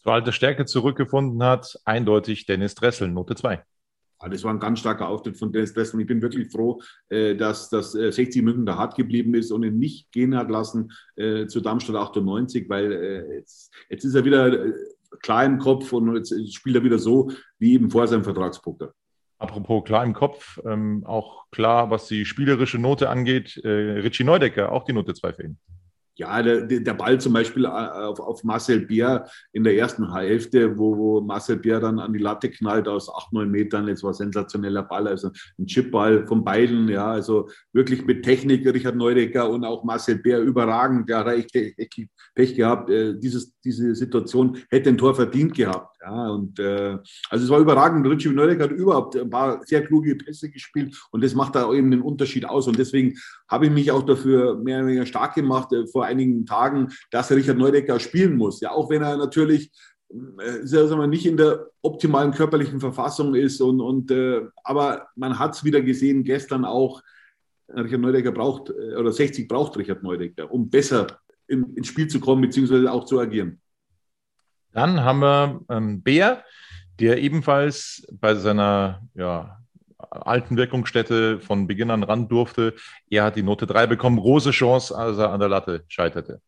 zur 0.02 0.12
alter 0.12 0.32
Stärke 0.32 0.64
zurückgefunden 0.64 1.42
hat, 1.42 1.78
eindeutig 1.84 2.46
Dennis 2.46 2.74
Dressel, 2.74 3.08
Note 3.08 3.34
2. 3.34 3.62
Das 4.30 4.42
war 4.42 4.52
ein 4.52 4.58
ganz 4.58 4.80
starker 4.80 5.08
Auftritt 5.08 5.38
von 5.38 5.52
Dennis 5.52 5.74
Dressel 5.74 5.94
und 5.94 6.00
ich 6.00 6.06
bin 6.08 6.20
wirklich 6.20 6.50
froh, 6.50 6.80
äh, 7.08 7.36
dass 7.36 7.70
das 7.70 7.92
60 7.92 8.36
äh, 8.36 8.42
München 8.42 8.66
da 8.66 8.76
hart 8.76 8.96
geblieben 8.96 9.34
ist 9.34 9.52
und 9.52 9.62
ihn 9.62 9.78
nicht 9.78 10.10
gehen 10.10 10.36
hat 10.36 10.50
lassen 10.50 10.90
äh, 11.14 11.46
zu 11.46 11.60
Darmstadt 11.60 11.96
98, 11.96 12.68
weil 12.68 13.30
jetzt, 13.36 13.72
jetzt 13.88 14.04
ist 14.04 14.14
er 14.14 14.24
wieder 14.24 14.72
klar 15.22 15.44
im 15.44 15.58
Kopf 15.58 15.92
und 15.92 16.16
jetzt 16.16 16.54
spielt 16.54 16.76
er 16.76 16.84
wieder 16.84 16.98
so 16.98 17.30
wie 17.58 17.74
eben 17.74 17.90
vor 17.90 18.06
seinem 18.08 18.24
Vertragspunkt. 18.24 18.82
Apropos 19.38 19.84
klar 19.84 20.04
im 20.04 20.14
Kopf, 20.14 20.58
ähm, 20.64 21.04
auch 21.06 21.44
klar, 21.52 21.90
was 21.90 22.08
die 22.08 22.24
spielerische 22.24 22.78
Note 22.78 23.08
angeht, 23.08 23.56
äh, 23.62 23.68
Richie 23.68 24.24
Neudecker, 24.24 24.72
auch 24.72 24.84
die 24.84 24.92
Note 24.92 25.14
2 25.14 25.32
für 25.32 25.42
ihn. 25.44 25.58
Ja, 26.18 26.42
der, 26.42 26.66
der 26.66 26.94
Ball 26.94 27.20
zum 27.20 27.32
Beispiel 27.32 27.64
äh, 27.64 27.68
auf, 27.68 28.18
auf 28.18 28.42
Marcel 28.42 28.80
Bier 28.80 29.26
in 29.52 29.62
der 29.62 29.76
ersten 29.76 30.12
Hälfte, 30.12 30.76
wo, 30.76 30.96
wo 30.96 31.20
Marcel 31.20 31.56
Bier 31.56 31.78
dann 31.78 32.00
an 32.00 32.12
die 32.12 32.18
Latte 32.18 32.50
knallt 32.50 32.88
aus 32.88 33.08
acht, 33.08 33.32
neun 33.32 33.52
Metern. 33.52 33.86
Das 33.86 34.02
war 34.02 34.12
sensationeller 34.12 34.82
Ball, 34.82 35.06
also 35.06 35.30
ein 35.58 35.66
Chipball 35.66 36.26
von 36.26 36.44
beiden. 36.44 36.88
Ja, 36.88 37.12
also 37.12 37.48
wirklich 37.72 38.04
mit 38.04 38.24
Technik, 38.24 38.66
Richard 38.66 38.96
Neudecker 38.96 39.48
und 39.48 39.64
auch 39.64 39.84
Marcel 39.84 40.16
Bier 40.16 40.40
überragend. 40.40 41.08
Der 41.08 41.18
hat 41.18 41.28
echt, 41.28 41.54
echt 41.54 42.08
Pech 42.34 42.56
gehabt. 42.56 42.90
Äh, 42.90 43.14
dieses, 43.16 43.56
diese 43.60 43.94
Situation 43.94 44.58
hätte 44.70 44.90
ein 44.90 44.98
Tor 44.98 45.14
verdient 45.14 45.54
gehabt. 45.54 45.98
Ja, 46.00 46.30
und 46.30 46.58
äh, 46.58 46.98
also 47.30 47.44
es 47.44 47.50
war 47.50 47.60
überragend. 47.60 48.06
Richie 48.06 48.30
Neudecker 48.30 48.64
hat 48.64 48.72
überhaupt 48.72 49.16
ein 49.16 49.30
paar 49.30 49.60
sehr 49.64 49.84
kluge 49.84 50.16
Pässe 50.16 50.50
gespielt 50.50 50.96
und 51.10 51.22
das 51.22 51.34
macht 51.34 51.54
da 51.54 51.72
eben 51.72 51.90
den 51.90 52.02
Unterschied 52.02 52.44
aus. 52.44 52.66
Und 52.66 52.78
deswegen 52.78 53.14
habe 53.48 53.66
ich 53.66 53.72
mich 53.72 53.90
auch 53.90 54.02
dafür 54.02 54.56
mehr 54.56 54.78
oder 54.78 54.86
weniger 54.88 55.06
stark 55.06 55.34
gemacht 55.34 55.72
äh, 55.72 55.86
vor 55.86 56.07
einigen 56.08 56.46
Tagen, 56.46 56.88
dass 57.10 57.30
Richard 57.30 57.58
Neudecker 57.58 58.00
spielen 58.00 58.36
muss. 58.36 58.60
Ja, 58.60 58.72
auch 58.72 58.90
wenn 58.90 59.02
er 59.02 59.16
natürlich 59.16 59.70
äh, 60.10 60.66
sagen 60.66 61.00
wir, 61.00 61.06
nicht 61.06 61.26
in 61.26 61.36
der 61.36 61.66
optimalen 61.82 62.32
körperlichen 62.32 62.80
Verfassung 62.80 63.34
ist. 63.34 63.60
Und, 63.60 63.80
und, 63.80 64.10
äh, 64.10 64.40
aber 64.64 65.08
man 65.16 65.38
hat 65.38 65.54
es 65.54 65.64
wieder 65.64 65.82
gesehen 65.82 66.24
gestern 66.24 66.64
auch, 66.64 67.02
Richard 67.68 68.00
Neudecker 68.00 68.32
braucht, 68.32 68.70
äh, 68.70 68.96
oder 68.96 69.12
60 69.12 69.46
braucht 69.46 69.76
Richard 69.76 70.02
Neudecker, 70.02 70.50
um 70.50 70.70
besser 70.70 71.18
in, 71.46 71.74
ins 71.74 71.88
Spiel 71.88 72.08
zu 72.08 72.20
kommen, 72.20 72.42
beziehungsweise 72.42 72.90
auch 72.90 73.04
zu 73.04 73.20
agieren. 73.20 73.60
Dann 74.72 75.02
haben 75.02 75.20
wir 75.20 75.60
ähm, 75.68 76.02
Bär, 76.02 76.44
der 76.98 77.18
ebenfalls 77.18 78.06
bei 78.12 78.34
seiner 78.34 79.02
ja, 79.14 79.58
alten 80.10 80.56
Wirkungsstätte 80.56 81.40
von 81.40 81.66
Beginn 81.66 81.90
an 81.90 82.02
ran 82.02 82.28
durfte. 82.28 82.74
Er 83.10 83.24
hat 83.24 83.36
die 83.36 83.42
Note 83.42 83.66
3 83.66 83.86
bekommen, 83.86 84.18
große 84.18 84.50
Chance, 84.50 84.96
als 84.96 85.18
er 85.18 85.30
an 85.30 85.40
der 85.40 85.48
Latte 85.48 85.84
scheiterte. 85.88 86.40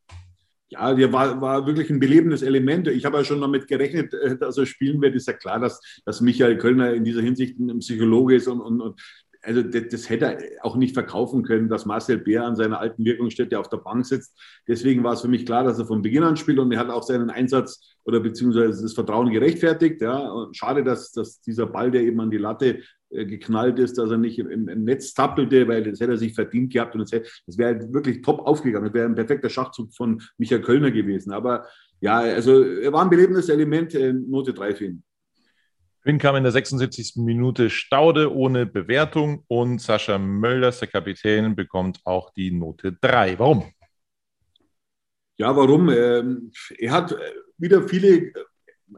Ja, 0.68 0.94
der 0.94 1.12
war, 1.12 1.40
war 1.40 1.66
wirklich 1.66 1.90
ein 1.90 1.98
belebendes 1.98 2.42
Element. 2.42 2.86
Ich 2.86 3.04
habe 3.04 3.18
ja 3.18 3.24
schon 3.24 3.40
damit 3.40 3.66
gerechnet, 3.66 4.14
äh, 4.14 4.38
dass 4.38 4.56
er 4.56 4.66
spielen 4.66 5.02
wird. 5.02 5.16
Ist 5.16 5.26
ja 5.26 5.32
klar, 5.32 5.58
dass, 5.58 5.80
dass 6.04 6.20
Michael 6.20 6.58
Kölner 6.58 6.94
in 6.94 7.04
dieser 7.04 7.22
Hinsicht 7.22 7.58
ein 7.58 7.80
Psychologe 7.80 8.36
ist 8.36 8.46
und, 8.46 8.60
und, 8.60 8.80
und 8.80 9.00
also 9.42 9.62
das, 9.62 9.88
das, 9.90 10.10
hätte 10.10 10.26
er 10.26 10.64
auch 10.64 10.76
nicht 10.76 10.94
verkaufen 10.94 11.42
können, 11.42 11.68
dass 11.68 11.86
Marcel 11.86 12.18
Bär 12.18 12.44
an 12.44 12.56
seiner 12.56 12.78
alten 12.78 13.04
Wirkungsstätte 13.04 13.58
auf 13.58 13.68
der 13.68 13.78
Bank 13.78 14.06
sitzt. 14.06 14.38
Deswegen 14.68 15.02
war 15.02 15.14
es 15.14 15.22
für 15.22 15.28
mich 15.28 15.46
klar, 15.46 15.64
dass 15.64 15.78
er 15.78 15.86
von 15.86 16.02
Beginn 16.02 16.22
an 16.22 16.36
spielt 16.36 16.58
und 16.58 16.70
er 16.72 16.78
hat 16.78 16.90
auch 16.90 17.02
seinen 17.02 17.30
Einsatz 17.30 17.96
oder 18.04 18.20
beziehungsweise 18.20 18.82
das 18.82 18.92
Vertrauen 18.92 19.30
gerechtfertigt. 19.30 20.00
Ja. 20.02 20.48
Schade, 20.52 20.84
dass, 20.84 21.12
dass 21.12 21.40
dieser 21.40 21.66
Ball, 21.66 21.90
der 21.90 22.02
eben 22.02 22.20
an 22.20 22.30
die 22.30 22.38
Latte 22.38 22.80
geknallt 23.10 23.78
ist, 23.78 23.98
dass 23.98 24.10
er 24.10 24.18
nicht 24.18 24.38
im, 24.38 24.68
im, 24.68 24.84
Netz 24.84 25.14
tappelte, 25.14 25.66
weil 25.68 25.82
das 25.82 26.00
hätte 26.00 26.12
er 26.12 26.18
sich 26.18 26.34
verdient 26.34 26.72
gehabt 26.72 26.94
und 26.94 27.00
das, 27.00 27.12
hätte, 27.12 27.28
das 27.46 27.58
wäre 27.58 27.92
wirklich 27.92 28.22
top 28.22 28.46
aufgegangen. 28.46 28.86
Das 28.86 28.94
wäre 28.94 29.06
ein 29.06 29.14
perfekter 29.14 29.48
Schachzug 29.48 29.92
von 29.94 30.22
Michael 30.38 30.62
Kölner 30.62 30.90
gewesen. 30.90 31.32
Aber 31.32 31.66
ja, 32.00 32.18
also 32.18 32.62
er 32.62 32.92
war 32.92 33.02
ein 33.02 33.10
belebendes 33.10 33.48
Element, 33.48 33.94
äh, 33.94 34.12
Note 34.12 34.54
3 34.54 34.74
für 34.74 34.84
ihn. 34.86 35.02
Quinn 36.02 36.18
kam 36.18 36.36
in 36.36 36.44
der 36.44 36.52
76. 36.52 37.16
Minute 37.16 37.68
Staude 37.68 38.34
ohne 38.34 38.64
Bewertung 38.64 39.44
und 39.48 39.82
Sascha 39.82 40.18
Mölders, 40.18 40.78
der 40.78 40.88
Kapitän, 40.88 41.54
bekommt 41.54 42.00
auch 42.04 42.30
die 42.32 42.52
Note 42.52 42.96
3. 43.02 43.38
Warum? 43.38 43.70
Ja, 45.36 45.54
warum? 45.54 45.90
Ähm, 45.90 46.52
er 46.78 46.92
hat 46.92 47.16
wieder 47.58 47.86
viele, 47.86 48.32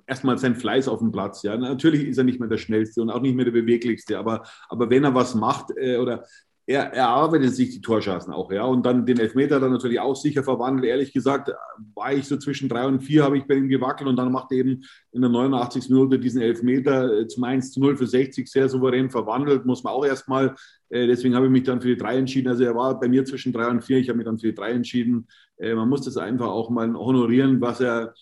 erstmal 0.06 0.38
sein 0.38 0.56
Fleiß 0.56 0.88
auf 0.88 1.00
dem 1.00 1.12
Platz. 1.12 1.42
Ja, 1.42 1.56
natürlich 1.56 2.06
ist 2.06 2.18
er 2.18 2.24
nicht 2.24 2.40
mehr 2.40 2.48
der 2.48 2.58
schnellste 2.58 3.02
und 3.02 3.10
auch 3.10 3.20
nicht 3.20 3.34
mehr 3.34 3.44
der 3.44 3.52
beweglichste, 3.52 4.18
aber, 4.18 4.44
aber 4.68 4.90
wenn 4.90 5.04
er 5.04 5.14
was 5.14 5.34
macht 5.34 5.72
äh, 5.76 5.96
oder 5.96 6.24
er 6.64 6.92
erarbeitet 6.92 7.54
sich 7.54 7.70
die 7.70 7.80
Torschancen 7.80 8.32
auch, 8.32 8.52
ja. 8.52 8.64
Und 8.64 8.86
dann 8.86 9.04
den 9.04 9.18
Elfmeter 9.18 9.58
dann 9.58 9.72
natürlich 9.72 9.98
auch 9.98 10.14
sicher 10.14 10.44
verwandelt. 10.44 10.86
Ehrlich 10.86 11.12
gesagt, 11.12 11.50
war 11.94 12.12
ich 12.12 12.26
so 12.26 12.36
zwischen 12.36 12.68
drei 12.68 12.86
und 12.86 13.00
vier, 13.00 13.24
habe 13.24 13.36
ich 13.36 13.46
bei 13.46 13.54
ihm 13.54 13.68
gewackelt 13.68 14.08
und 14.08 14.16
dann 14.16 14.30
macht 14.30 14.52
er 14.52 14.58
eben 14.58 14.82
in 15.10 15.22
der 15.22 15.30
89. 15.30 15.90
Minute 15.90 16.20
diesen 16.20 16.40
Elfmeter 16.40 17.20
äh, 17.20 17.26
zum 17.26 17.42
1 17.42 17.72
zu 17.72 17.80
0 17.80 17.96
für 17.96 18.06
60 18.06 18.48
sehr 18.48 18.68
souverän 18.68 19.10
verwandelt. 19.10 19.66
Muss 19.66 19.82
man 19.82 19.92
auch 19.92 20.04
erstmal, 20.04 20.54
äh, 20.90 21.08
deswegen 21.08 21.34
habe 21.34 21.46
ich 21.46 21.52
mich 21.52 21.64
dann 21.64 21.80
für 21.80 21.88
die 21.88 21.96
drei 21.96 22.16
entschieden. 22.16 22.48
Also 22.48 22.62
er 22.62 22.76
war 22.76 22.98
bei 22.98 23.08
mir 23.08 23.24
zwischen 23.24 23.52
drei 23.52 23.66
und 23.66 23.82
vier, 23.82 23.98
ich 23.98 24.08
habe 24.08 24.18
mich 24.18 24.26
dann 24.26 24.38
für 24.38 24.48
die 24.48 24.54
drei 24.54 24.70
entschieden. 24.70 25.26
Äh, 25.58 25.74
man 25.74 25.88
muss 25.88 26.02
das 26.02 26.16
einfach 26.16 26.48
auch 26.48 26.70
mal 26.70 26.94
honorieren, 26.94 27.60
was 27.60 27.80
er, 27.80 28.14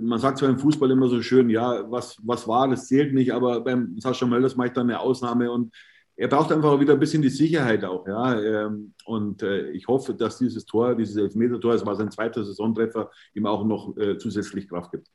man 0.00 0.18
sagt 0.18 0.38
zwar 0.38 0.48
im 0.48 0.58
Fußball 0.58 0.90
immer 0.90 1.08
so 1.08 1.20
schön, 1.22 1.50
ja, 1.50 1.90
was, 1.90 2.16
was 2.22 2.46
war, 2.48 2.68
das 2.68 2.86
zählt 2.86 3.12
nicht, 3.12 3.32
aber 3.32 3.60
beim 3.60 3.98
Sascha 3.98 4.26
Mölders 4.26 4.56
mache 4.56 4.68
ich 4.68 4.72
dann 4.72 4.88
eine 4.88 5.00
Ausnahme 5.00 5.50
und 5.50 5.72
er 6.16 6.28
braucht 6.28 6.52
einfach 6.52 6.78
wieder 6.78 6.92
ein 6.92 7.00
bisschen 7.00 7.22
die 7.22 7.30
Sicherheit 7.30 7.84
auch. 7.84 8.06
Ja? 8.06 8.40
Ähm, 8.40 8.94
und 9.06 9.42
äh, 9.42 9.70
ich 9.70 9.88
hoffe, 9.88 10.14
dass 10.14 10.38
dieses 10.38 10.64
Tor, 10.66 10.94
dieses 10.94 11.16
Elfmeter-Tor, 11.16 11.74
es 11.74 11.86
war 11.86 11.96
sein 11.96 12.10
zweiter 12.10 12.44
Saisontreffer, 12.44 13.10
ihm 13.34 13.46
auch 13.46 13.64
noch 13.64 13.96
äh, 13.96 14.18
zusätzlich 14.18 14.68
Kraft 14.68 14.92
gibt. 14.92 15.08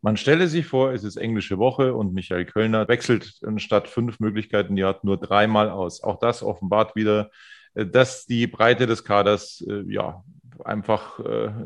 Man 0.00 0.16
stelle 0.16 0.48
sich 0.48 0.66
vor, 0.66 0.92
es 0.92 1.04
ist 1.04 1.16
englische 1.16 1.58
Woche 1.58 1.94
und 1.94 2.12
Michael 2.12 2.44
Kölner 2.44 2.88
wechselt 2.88 3.40
statt 3.56 3.88
fünf 3.88 4.20
Möglichkeiten, 4.20 4.74
die 4.74 4.84
hat 4.84 5.04
nur 5.04 5.16
dreimal 5.16 5.70
aus. 5.70 6.02
Auch 6.02 6.18
das 6.18 6.42
offenbart 6.42 6.96
wieder, 6.96 7.30
äh, 7.74 7.86
dass 7.86 8.24
die 8.24 8.46
Breite 8.46 8.86
des 8.86 9.04
Kaders 9.04 9.64
ja 9.86 10.22
einfach 10.64 11.18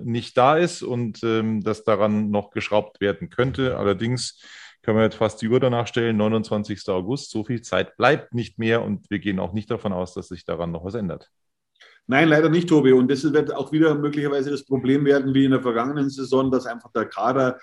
nicht 0.03 0.37
da 0.37 0.57
ist 0.57 0.83
und 0.83 1.23
ähm, 1.23 1.63
dass 1.63 1.85
daran 1.85 2.31
noch 2.31 2.51
geschraubt 2.51 3.01
werden 3.01 3.31
könnte. 3.31 3.77
Allerdings 3.77 4.41
können 4.83 4.99
wir 4.99 5.05
jetzt 5.05 5.17
fast 5.17 5.43
die 5.43 5.49
Uhr 5.49 5.59
danach 5.59 5.87
stellen, 5.87 6.17
29. 6.17 6.89
August. 6.89 7.31
So 7.31 7.45
viel 7.45 7.61
Zeit 7.63 7.97
bleibt 7.97 8.35
nicht 8.35 8.59
mehr 8.59 8.83
und 8.83 9.11
wir 9.11 9.19
gehen 9.19 9.41
auch 9.41 9.53
nicht 9.53 9.71
davon 9.71 9.93
aus, 9.93 10.15
dass 10.15 10.29
sich 10.29 10.45
daran 10.45 10.71
noch 10.71 10.85
was 10.85 10.95
ändert. 10.95 11.31
Nein, 12.07 12.29
leider 12.29 12.49
nicht, 12.49 12.69
Tobi. 12.69 12.93
Und 12.93 13.11
das 13.11 13.25
wird 13.33 13.53
auch 13.53 13.73
wieder 13.73 13.97
möglicherweise 13.97 14.51
das 14.51 14.65
Problem 14.65 15.05
werden 15.05 15.35
wie 15.35 15.45
in 15.45 15.51
der 15.51 15.61
vergangenen 15.61 16.09
Saison, 16.09 16.53
dass 16.53 16.67
einfach 16.67 16.93
der 16.93 17.07
Kader 17.07 17.59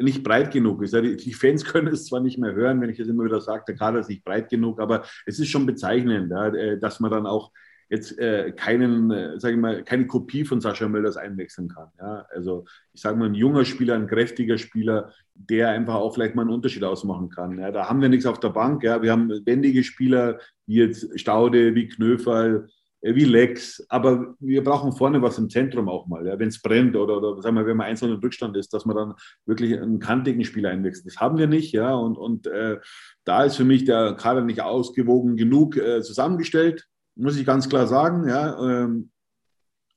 nicht 0.00 0.24
breit 0.24 0.52
genug 0.52 0.82
ist. 0.82 0.94
Die 0.94 1.32
Fans 1.32 1.64
können 1.72 1.88
es 1.88 2.06
zwar 2.06 2.20
nicht 2.20 2.38
mehr 2.38 2.54
hören, 2.54 2.80
wenn 2.80 2.90
ich 2.90 2.98
es 2.98 3.08
immer 3.08 3.24
wieder 3.24 3.40
sage, 3.40 3.64
der 3.68 3.76
Kader 3.76 4.00
ist 4.00 4.08
nicht 4.08 4.24
breit 4.24 4.48
genug, 4.48 4.80
aber 4.80 5.04
es 5.26 5.38
ist 5.38 5.50
schon 5.50 5.66
bezeichnend, 5.66 6.32
äh, 6.32 6.78
dass 6.78 6.98
man 6.98 7.10
dann 7.12 7.26
auch 7.26 7.52
jetzt 7.88 8.18
äh, 8.18 8.52
keinen, 8.52 9.10
äh, 9.10 9.38
sage 9.38 9.54
ich 9.54 9.60
mal, 9.60 9.82
keine 9.84 10.06
Kopie 10.06 10.44
von 10.44 10.60
Sascha 10.60 10.88
Mölders 10.88 11.16
einwechseln 11.16 11.68
kann. 11.68 11.88
Ja? 11.98 12.26
Also 12.34 12.64
ich 12.92 13.00
sage 13.00 13.16
mal, 13.16 13.26
ein 13.26 13.34
junger 13.34 13.64
Spieler, 13.64 13.94
ein 13.94 14.06
kräftiger 14.06 14.58
Spieler, 14.58 15.12
der 15.34 15.70
einfach 15.70 15.94
auch 15.94 16.14
vielleicht 16.14 16.34
mal 16.34 16.42
einen 16.42 16.52
Unterschied 16.52 16.84
ausmachen 16.84 17.28
kann. 17.30 17.58
Ja? 17.58 17.70
Da 17.70 17.88
haben 17.88 18.00
wir 18.00 18.08
nichts 18.08 18.26
auf 18.26 18.40
der 18.40 18.50
Bank. 18.50 18.82
Ja? 18.82 19.02
Wir 19.02 19.12
haben 19.12 19.30
wendige 19.44 19.84
Spieler, 19.84 20.38
wie 20.66 20.76
jetzt 20.76 21.18
Staude, 21.18 21.74
wie 21.74 21.88
Knöferl, 21.88 22.68
äh, 23.04 23.14
wie 23.14 23.24
Lex, 23.24 23.84
aber 23.88 24.34
wir 24.40 24.64
brauchen 24.64 24.92
vorne 24.92 25.20
was 25.20 25.38
im 25.38 25.50
Zentrum 25.50 25.88
auch 25.88 26.06
mal, 26.06 26.26
ja? 26.26 26.38
wenn 26.38 26.48
es 26.48 26.60
brennt 26.60 26.96
oder, 26.96 27.18
oder 27.18 27.40
sagen 27.42 27.56
wir, 27.56 27.66
wenn 27.66 27.76
man 27.76 27.86
einzeln 27.86 28.12
im 28.12 28.20
Rückstand 28.20 28.56
ist, 28.56 28.72
dass 28.72 28.86
man 28.86 28.96
dann 28.96 29.14
wirklich 29.46 29.78
einen 29.78 29.98
kantigen 29.98 30.44
Spieler 30.44 30.70
einwechselt. 30.70 31.06
Das 31.06 31.20
haben 31.20 31.38
wir 31.38 31.46
nicht, 31.46 31.72
ja, 31.72 31.94
und, 31.94 32.16
und 32.16 32.46
äh, 32.46 32.78
da 33.24 33.44
ist 33.44 33.56
für 33.56 33.64
mich 33.64 33.84
der 33.84 34.14
Kader 34.14 34.40
nicht 34.40 34.62
ausgewogen 34.62 35.36
genug 35.36 35.76
äh, 35.76 36.02
zusammengestellt 36.02 36.86
muss 37.16 37.36
ich 37.36 37.46
ganz 37.46 37.68
klar 37.68 37.86
sagen. 37.86 38.28
Ja, 38.28 38.58
ähm, 38.58 39.10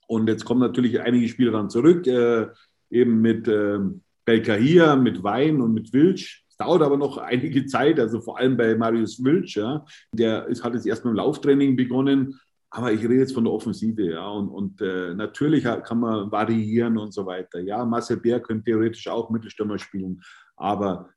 und 0.08 0.28
jetzt 0.28 0.46
kommen 0.46 0.62
natürlich 0.62 1.02
einige 1.02 1.28
Spieler 1.28 1.52
dann 1.52 1.70
zurück, 1.70 2.08
äh, 2.08 2.48
eben 2.90 3.22
mit 3.22 3.48
äh, 3.48 3.80
Belkahia, 4.26 4.96
mit 4.96 5.24
Wein 5.24 5.62
und 5.62 5.74
mit 5.74 5.92
Wilsch. 5.94 6.46
Es 6.50 6.58
dauert 6.58 6.82
aber 6.82 6.98
noch 6.98 7.18
einige 7.18 7.66
Zeit, 7.66 8.00
also 8.00 8.22
vor 8.22 8.38
allem 8.40 8.58
bei 8.58 8.76
Marius 8.76 9.24
Wilsch. 9.24 9.58
Ja, 9.58 9.86
der 10.14 10.48
ist, 10.48 10.64
hat 10.64 10.74
jetzt 10.74 10.86
erst 10.86 11.06
mit 11.06 11.14
dem 11.14 11.18
Lauftraining 11.18 11.76
begonnen. 11.76 12.40
Aber 12.70 12.92
ich 12.92 13.02
rede 13.02 13.16
jetzt 13.16 13.34
von 13.34 13.46
der 13.46 13.54
Offensive, 13.54 14.12
ja. 14.12 14.28
Und, 14.28 14.50
und 14.50 14.82
äh, 14.82 15.14
natürlich 15.14 15.64
kann 15.64 16.00
man 16.00 16.32
variieren 16.32 16.98
und 16.98 17.14
so 17.14 17.26
weiter. 17.26 17.60
Ja, 17.62 17.86
Marcel 17.86 18.18
Bär 18.18 18.42
könnte 18.42 18.66
theoretisch 18.66 19.08
auch 19.08 19.30
Mittelstürmer 19.30 19.80
spielen. 19.80 20.22
Aber 20.58 21.10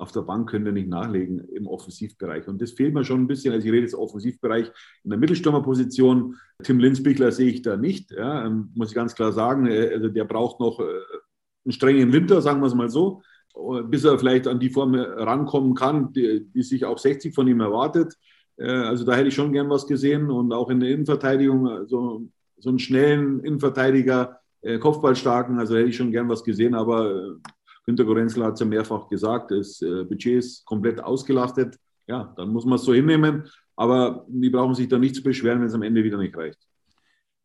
auf 0.00 0.12
der 0.12 0.22
Bank 0.22 0.48
können 0.48 0.64
wir 0.64 0.72
nicht 0.72 0.88
nachlegen 0.88 1.40
im 1.54 1.66
Offensivbereich. 1.66 2.48
Und 2.48 2.60
das 2.62 2.72
fehlt 2.72 2.94
mir 2.94 3.04
schon 3.04 3.22
ein 3.22 3.26
bisschen. 3.26 3.52
Also 3.52 3.66
ich 3.66 3.72
rede 3.72 3.82
jetzt 3.82 3.94
Offensivbereich 3.94 4.70
in 5.04 5.10
der 5.10 5.18
Mittelstürmerposition. 5.18 6.36
Tim 6.62 6.78
Linsbichler 6.78 7.32
sehe 7.32 7.50
ich 7.50 7.62
da 7.62 7.76
nicht, 7.76 8.10
ja, 8.10 8.46
ähm, 8.46 8.70
muss 8.74 8.88
ich 8.88 8.94
ganz 8.94 9.14
klar 9.14 9.32
sagen. 9.32 9.66
Äh, 9.66 9.90
also 9.92 10.08
der 10.08 10.24
braucht 10.24 10.58
noch 10.58 10.80
äh, 10.80 10.84
einen 11.64 11.72
strengen 11.72 12.12
Winter, 12.12 12.40
sagen 12.40 12.60
wir 12.60 12.66
es 12.66 12.74
mal 12.74 12.88
so, 12.88 13.22
bis 13.88 14.04
er 14.04 14.18
vielleicht 14.18 14.46
an 14.46 14.58
die 14.58 14.70
Form 14.70 14.94
rankommen 14.94 15.74
kann, 15.74 16.12
die, 16.14 16.46
die 16.50 16.62
sich 16.62 16.86
auch 16.86 16.98
60 16.98 17.34
von 17.34 17.46
ihm 17.46 17.60
erwartet. 17.60 18.14
Äh, 18.56 18.70
also 18.70 19.04
da 19.04 19.14
hätte 19.14 19.28
ich 19.28 19.34
schon 19.34 19.52
gern 19.52 19.68
was 19.68 19.86
gesehen 19.86 20.30
und 20.30 20.52
auch 20.52 20.70
in 20.70 20.80
der 20.80 20.90
Innenverteidigung, 20.90 21.68
also 21.68 22.22
so 22.56 22.68
einen 22.68 22.78
schnellen 22.78 23.40
Innenverteidiger, 23.40 24.38
Kopfballstarken, 24.80 25.58
also 25.58 25.74
hätte 25.74 25.88
ich 25.88 25.96
schon 25.96 26.12
gern 26.12 26.28
was 26.28 26.44
gesehen, 26.44 26.74
aber 26.74 27.38
Günter 27.96 28.44
hat 28.44 28.54
es 28.54 28.60
ja 28.60 28.66
mehrfach 28.66 29.08
gesagt, 29.08 29.50
das 29.50 29.80
äh, 29.82 30.04
Budget 30.04 30.38
ist 30.38 30.64
komplett 30.64 31.02
ausgelastet. 31.02 31.76
Ja, 32.06 32.32
dann 32.36 32.48
muss 32.48 32.64
man 32.64 32.76
es 32.76 32.84
so 32.84 32.94
hinnehmen. 32.94 33.44
Aber 33.76 34.24
die 34.28 34.50
brauchen 34.50 34.74
sich 34.74 34.88
da 34.88 34.98
nicht 34.98 35.14
zu 35.14 35.22
beschweren, 35.22 35.60
wenn 35.60 35.68
es 35.68 35.74
am 35.74 35.82
Ende 35.82 36.04
wieder 36.04 36.18
nicht 36.18 36.36
reicht. 36.36 36.58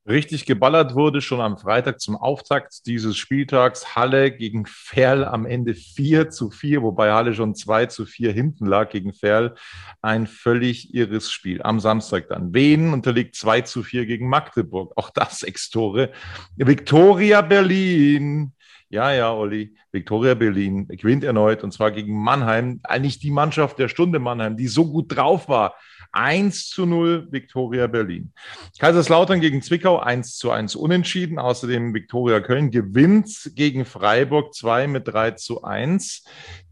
Richtig 0.08 0.46
geballert 0.46 0.94
wurde 0.94 1.20
schon 1.20 1.42
am 1.42 1.58
Freitag 1.58 2.00
zum 2.00 2.16
Auftakt 2.16 2.86
dieses 2.86 3.18
Spieltags 3.18 3.96
Halle 3.96 4.32
gegen 4.32 4.68
Ferl 4.68 5.26
am 5.26 5.48
Ende 5.48 5.74
4 5.74 6.30
zu 6.30 6.52
4, 6.52 6.84
wobei 6.84 7.12
Halle 7.12 7.34
schon 7.34 7.56
2 7.56 7.88
zu 7.88 8.06
4 8.06 8.32
hinten 8.32 8.68
lag 8.68 8.92
gegen 8.92 9.14
Ferl. 9.14 9.56
Ein 10.04 10.28
völlig 10.28 10.94
irres 10.94 11.32
Spiel. 11.32 11.64
Am 11.64 11.80
Samstag 11.80 12.28
dann. 12.30 12.54
Wien 12.54 12.94
unterliegt 12.94 13.36
2 13.36 13.62
zu 13.62 13.82
4 13.82 14.06
gegen 14.06 14.30
Magdeburg. 14.30 14.94
Auch 14.96 15.10
das 15.10 15.40
sechs 15.40 15.72
Tore. 15.72 16.12
Viktoria 16.56 17.42
Berlin 17.42 18.54
ja, 18.89 19.12
ja, 19.12 19.34
Olli. 19.34 19.76
Viktoria 19.91 20.34
Berlin 20.34 20.88
gewinnt 20.88 21.24
erneut 21.24 21.63
und 21.63 21.71
zwar 21.71 21.91
gegen 21.91 22.21
Mannheim. 22.21 22.80
Eigentlich 22.84 23.19
die 23.19 23.32
Mannschaft 23.32 23.80
der 23.80 23.88
Stunde 23.88 24.19
Mannheim, 24.19 24.58
die 24.58 24.67
so 24.67 24.86
gut 24.91 25.15
drauf 25.15 25.48
war. 25.50 25.76
1 26.12 26.69
zu 26.69 26.86
0 26.86 27.28
Viktoria 27.30 27.88
Berlin. 27.88 28.32
Kaiserslautern 28.80 29.41
gegen 29.41 29.62
Zwickau 29.62 30.00
1 30.00 30.38
zu 30.38 30.52
1 30.52 30.76
unentschieden. 30.76 31.39
Außerdem 31.39 31.93
Viktoria 31.93 32.39
Köln 32.39 32.71
gewinnt 32.71 33.52
gegen 33.56 33.86
Freiburg 33.86 34.54
2 34.54 34.88
mit 34.88 35.08
3 35.08 35.32
zu 35.32 35.63
1. 35.63 36.24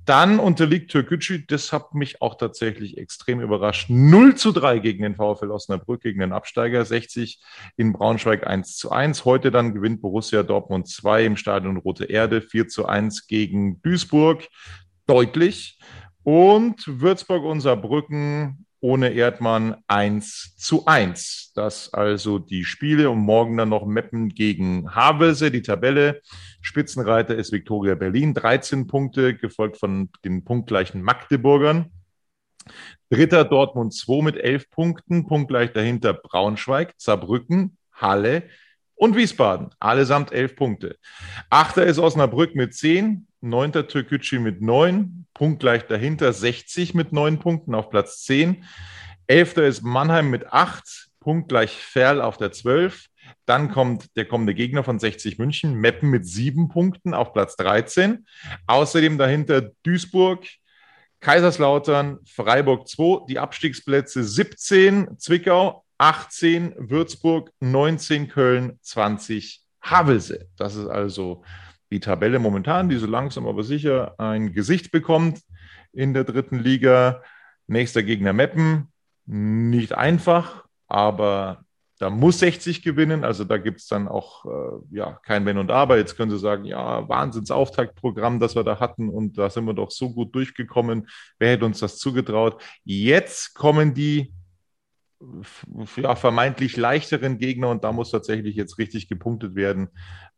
Dann 0.06 0.39
unterliegt 0.39 0.92
Türkgücü, 0.92 1.46
das 1.48 1.72
hat 1.72 1.94
mich 1.94 2.22
auch 2.22 2.36
tatsächlich 2.36 2.98
extrem 2.98 3.39
überrascht. 3.39 3.89
0 3.89 4.36
zu 4.36 4.52
3 4.52 4.80
gegen 4.80 5.04
den 5.04 5.16
VfL 5.16 5.52
Osnabrück, 5.52 6.02
gegen 6.02 6.20
den 6.20 6.34
Absteiger, 6.34 6.84
60 6.84 7.42
in 7.78 7.94
Braunschweig 7.94 8.46
1 8.46 8.76
zu 8.76 8.92
1. 8.92 9.24
Heute 9.24 9.50
dann 9.50 9.74
gewinnt 9.74 10.02
Borussia 10.02 10.44
Dortmund 10.44 10.89
2 10.89 11.26
im 11.26 11.38
Stadion 11.38 11.78
Rote 11.78 12.06
Erde, 12.06 12.42
4 12.42 12.68
zu 12.68 12.86
1 12.86 13.28
gegen 13.28 13.82
Duisburg, 13.82 14.48
deutlich. 15.08 15.80
Und 16.24 16.84
Würzburg 16.86 17.44
und 17.44 17.62
Saarbrücken 17.62 18.66
ohne 18.84 19.13
Erdmann 19.13 19.78
1 19.88 20.58
zu 20.58 20.86
1. 20.86 21.54
Das 21.56 21.93
also 21.93 22.38
die 22.38 22.65
Spiele 22.65 23.10
und 23.10 23.19
morgen 23.19 23.56
dann 23.56 23.69
noch 23.69 23.86
Meppen 23.86 24.28
gegen 24.28 24.93
Havelse, 24.93 25.52
die 25.52 25.62
Tabelle. 25.62 26.22
Spitzenreiter 26.60 27.34
ist 27.34 27.54
Viktoria 27.54 27.96
Berlin, 27.96 28.34
13 28.34 28.86
Punkte, 28.88 29.36
gefolgt 29.36 29.78
von 29.78 30.10
den 30.26 30.43
punktgleichen 30.43 31.02
Magdeburgern. 31.02 31.93
Dritter 33.10 33.46
Dortmund 33.46 33.93
2 33.93 34.22
mit 34.22 34.36
11 34.36 34.69
Punkten, 34.69 35.28
punktgleich 35.28 35.72
dahinter 35.72 36.13
Braunschweig, 36.13 36.93
Saarbrücken, 36.98 37.78
Halle 37.93 38.43
und 38.96 39.15
Wiesbaden, 39.15 39.69
allesamt 39.80 40.34
11 40.34 40.58
Punkte. 40.58 40.98
Achter 41.50 41.86
ist 41.86 42.00
Osnabrück 42.00 42.54
mit 42.54 42.76
10, 42.76 43.28
neunter 43.43 43.88
Türkgücü 43.88 44.39
mit 44.39 44.62
9, 44.62 45.25
punktgleich 45.34 45.84
dahinter 45.84 46.32
60 46.34 46.93
mit 46.93 47.12
9 47.12 47.39
Punkten 47.39 47.75
auf 47.75 47.89
Platz 47.89 48.23
10. 48.23 48.63
Elfter 49.27 49.65
ist 49.65 49.84
Mannheim 49.84 50.29
mit 50.29 50.51
8, 50.51 51.10
punktgleich 51.19 51.71
Ferl 51.71 52.21
auf 52.21 52.38
der 52.38 52.51
12. 52.51 53.08
Dann 53.45 53.71
kommt 53.71 54.15
der 54.15 54.25
kommende 54.25 54.53
Gegner 54.53 54.84
von 54.84 54.99
60 54.99 55.38
München, 55.38 55.75
Meppen 55.75 56.10
mit 56.10 56.25
7 56.25 56.69
Punkten 56.69 57.13
auf 57.13 57.34
Platz 57.34 57.56
13. 57.58 58.25
Außerdem 58.67 59.17
dahinter 59.17 59.71
Duisburg, 59.84 60.45
Kaiserslautern, 61.19 62.19
Freiburg 62.25 62.88
2, 62.88 63.25
die 63.27 63.39
Abstiegsplätze 63.39 64.23
17, 64.23 65.17
Zwickau, 65.17 65.84
18, 65.97 66.75
Würzburg, 66.77 67.51
19, 67.62 68.27
Köln, 68.27 68.77
20, 68.82 69.62
Havelse. 69.82 70.47
Das 70.58 70.75
ist 70.75 70.88
also 70.88 71.43
die 71.93 71.99
Tabelle 71.99 72.39
momentan, 72.39 72.89
die 72.89 72.97
so 72.97 73.06
langsam 73.06 73.47
aber 73.47 73.63
sicher 73.63 74.15
ein 74.17 74.51
Gesicht 74.51 74.91
bekommt 74.91 75.41
in 75.93 76.15
der 76.15 76.23
dritten 76.23 76.58
Liga. 76.58 77.21
Nächster 77.67 78.01
Gegner 78.01 78.34
Meppen. 78.34 78.91
Nicht 79.25 79.93
einfach, 79.93 80.65
aber 80.88 81.63
da 81.99 82.10
muss 82.10 82.39
60 82.39 82.82
gewinnen. 82.82 83.23
Also 83.23 83.43
da 83.43 83.58
gibt 83.58 83.79
es 83.79 83.88
dann 83.88 84.08
auch 84.08 84.43
äh, 84.45 84.97
ja, 84.97 85.19
kein 85.23 85.45
Wenn 85.45 85.60
und 85.60 85.69
Aber. 85.69 85.97
Jetzt 85.97 86.17
können 86.17 86.32
Sie 86.32 86.39
sagen, 86.39 86.65
ja, 86.65 87.08
Wahnsinnsauftaktprogramm, 87.08 88.39
das 88.39 88.56
wir 88.56 88.63
da 88.63 88.79
hatten 88.79 89.08
und 89.08 89.38
da 89.38 89.51
sind 89.51 89.65
wir 89.65 89.75
doch 89.75 89.91
so 89.91 90.12
gut 90.12 90.34
durchgekommen. 90.34 91.08
Wer 91.38 91.51
hätte 91.51 91.65
uns 91.65 91.79
das 91.79 91.99
zugetraut? 91.99 92.62
Jetzt 92.84 93.53
kommen 93.53 93.93
die 93.93 94.34
ja, 95.98 96.16
vermeintlich 96.16 96.78
leichteren 96.78 97.38
Gegner 97.38 97.70
und 97.70 97.84
da 97.84 97.92
muss 97.92 98.12
tatsächlich 98.12 98.56
jetzt 98.56 98.78
richtig 98.78 99.08
gepunktet 99.08 99.56
werden, 99.56 99.90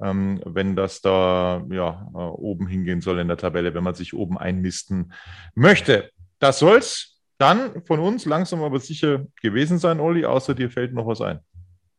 ähm, 0.02 0.42
wenn 0.46 0.76
das 0.76 1.02
da 1.02 1.66
ja, 1.70 2.10
äh, 2.14 2.18
oben 2.18 2.68
hingehen 2.68 3.02
soll 3.02 3.20
in 3.20 3.28
der 3.28 3.38
Tabelle, 3.38 3.74
wenn 3.74 3.84
man 3.84 3.96
sich 3.96 4.14
oben 4.14 4.38
einnisten 4.38 5.14
möchte. 5.54 6.12
Das 6.40 6.60
soll's 6.60 7.22
dann 7.38 7.84
von 7.86 8.00
uns 8.00 8.26
langsam 8.26 8.64
aber 8.64 8.80
sicher 8.80 9.26
gewesen 9.42 9.78
sein, 9.78 10.00
Olli, 10.00 10.26
außer 10.26 10.56
dir 10.56 10.70
fällt 10.70 10.94
noch 10.94 11.08
was 11.08 11.22
ein. 11.22 11.40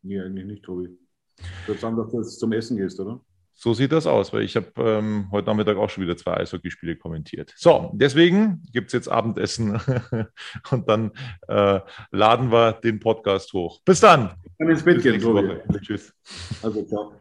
Nee, 0.03 0.21
eigentlich 0.21 0.47
nicht, 0.47 0.65
Tobi. 0.65 0.97
Ich 1.39 1.69
würde 1.69 1.81
sagen, 1.81 1.97
dass 1.97 2.11
du 2.11 2.19
jetzt 2.19 2.39
zum 2.39 2.53
Essen 2.53 2.77
gehst, 2.77 2.99
oder? 3.01 3.21
So 3.59 3.73
sieht 3.73 3.91
das 3.93 4.07
aus, 4.07 4.35
weil 4.35 4.43
ich 4.43 4.55
habe 4.55 4.71
ähm, 4.77 5.29
heute 5.33 5.49
Nachmittag 5.49 5.79
auch 5.79 5.89
schon 5.89 6.05
wieder 6.05 6.17
zwei 6.17 6.35
Eishockeyspiele 6.37 6.97
kommentiert. 6.97 7.55
So, 7.57 7.91
deswegen 7.95 8.63
gibt 8.71 8.89
es 8.89 8.93
jetzt 8.93 9.09
Abendessen 9.09 9.81
und 10.71 10.89
dann 10.89 11.13
äh, 11.49 11.81
laden 12.11 12.53
wir 12.53 12.73
den 12.73 13.01
Podcast 13.01 13.55
hoch. 13.55 13.81
Bis 13.83 14.01
dann. 14.01 14.35
Ich 14.45 14.59
kann 14.59 14.69
ins 14.69 14.85
Bett 14.85 15.03
Bis 15.03 15.05
gehen. 15.05 15.23
Woche. 15.23 15.63
Tschüss. 15.81 16.13
Also, 16.63 16.85
ciao. 16.85 17.15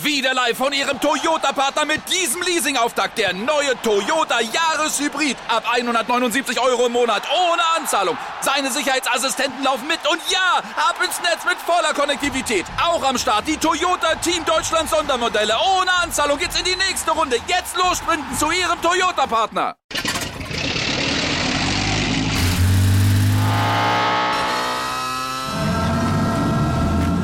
Wieder 0.00 0.32
live 0.32 0.56
von 0.56 0.72
Ihrem 0.72 0.98
Toyota-Partner 0.98 1.84
mit 1.84 2.00
diesem 2.10 2.40
Leasing-Auftakt. 2.40 3.18
Der 3.18 3.34
neue 3.34 3.80
Toyota 3.82 4.40
Jahreshybrid. 4.40 5.36
Ab 5.48 5.64
179 5.70 6.58
Euro 6.58 6.86
im 6.86 6.92
Monat. 6.92 7.22
Ohne 7.30 7.62
Anzahlung. 7.76 8.16
Seine 8.40 8.70
Sicherheitsassistenten 8.70 9.62
laufen 9.62 9.86
mit. 9.88 9.98
Und 10.10 10.20
ja, 10.30 10.62
ab 10.76 10.96
ins 11.04 11.20
Netz 11.20 11.44
mit 11.44 11.58
voller 11.58 11.92
Konnektivität. 11.92 12.64
Auch 12.82 13.04
am 13.04 13.18
Start 13.18 13.46
die 13.46 13.58
Toyota 13.58 14.14
Team 14.16 14.42
Deutschland 14.46 14.88
Sondermodelle. 14.88 15.54
Ohne 15.76 15.92
Anzahlung 16.02 16.38
geht's 16.38 16.58
in 16.58 16.64
die 16.64 16.76
nächste 16.76 17.10
Runde. 17.10 17.36
Jetzt 17.46 17.76
los 17.76 18.00
zu 18.38 18.50
Ihrem 18.50 18.80
Toyota-Partner. 18.80 19.76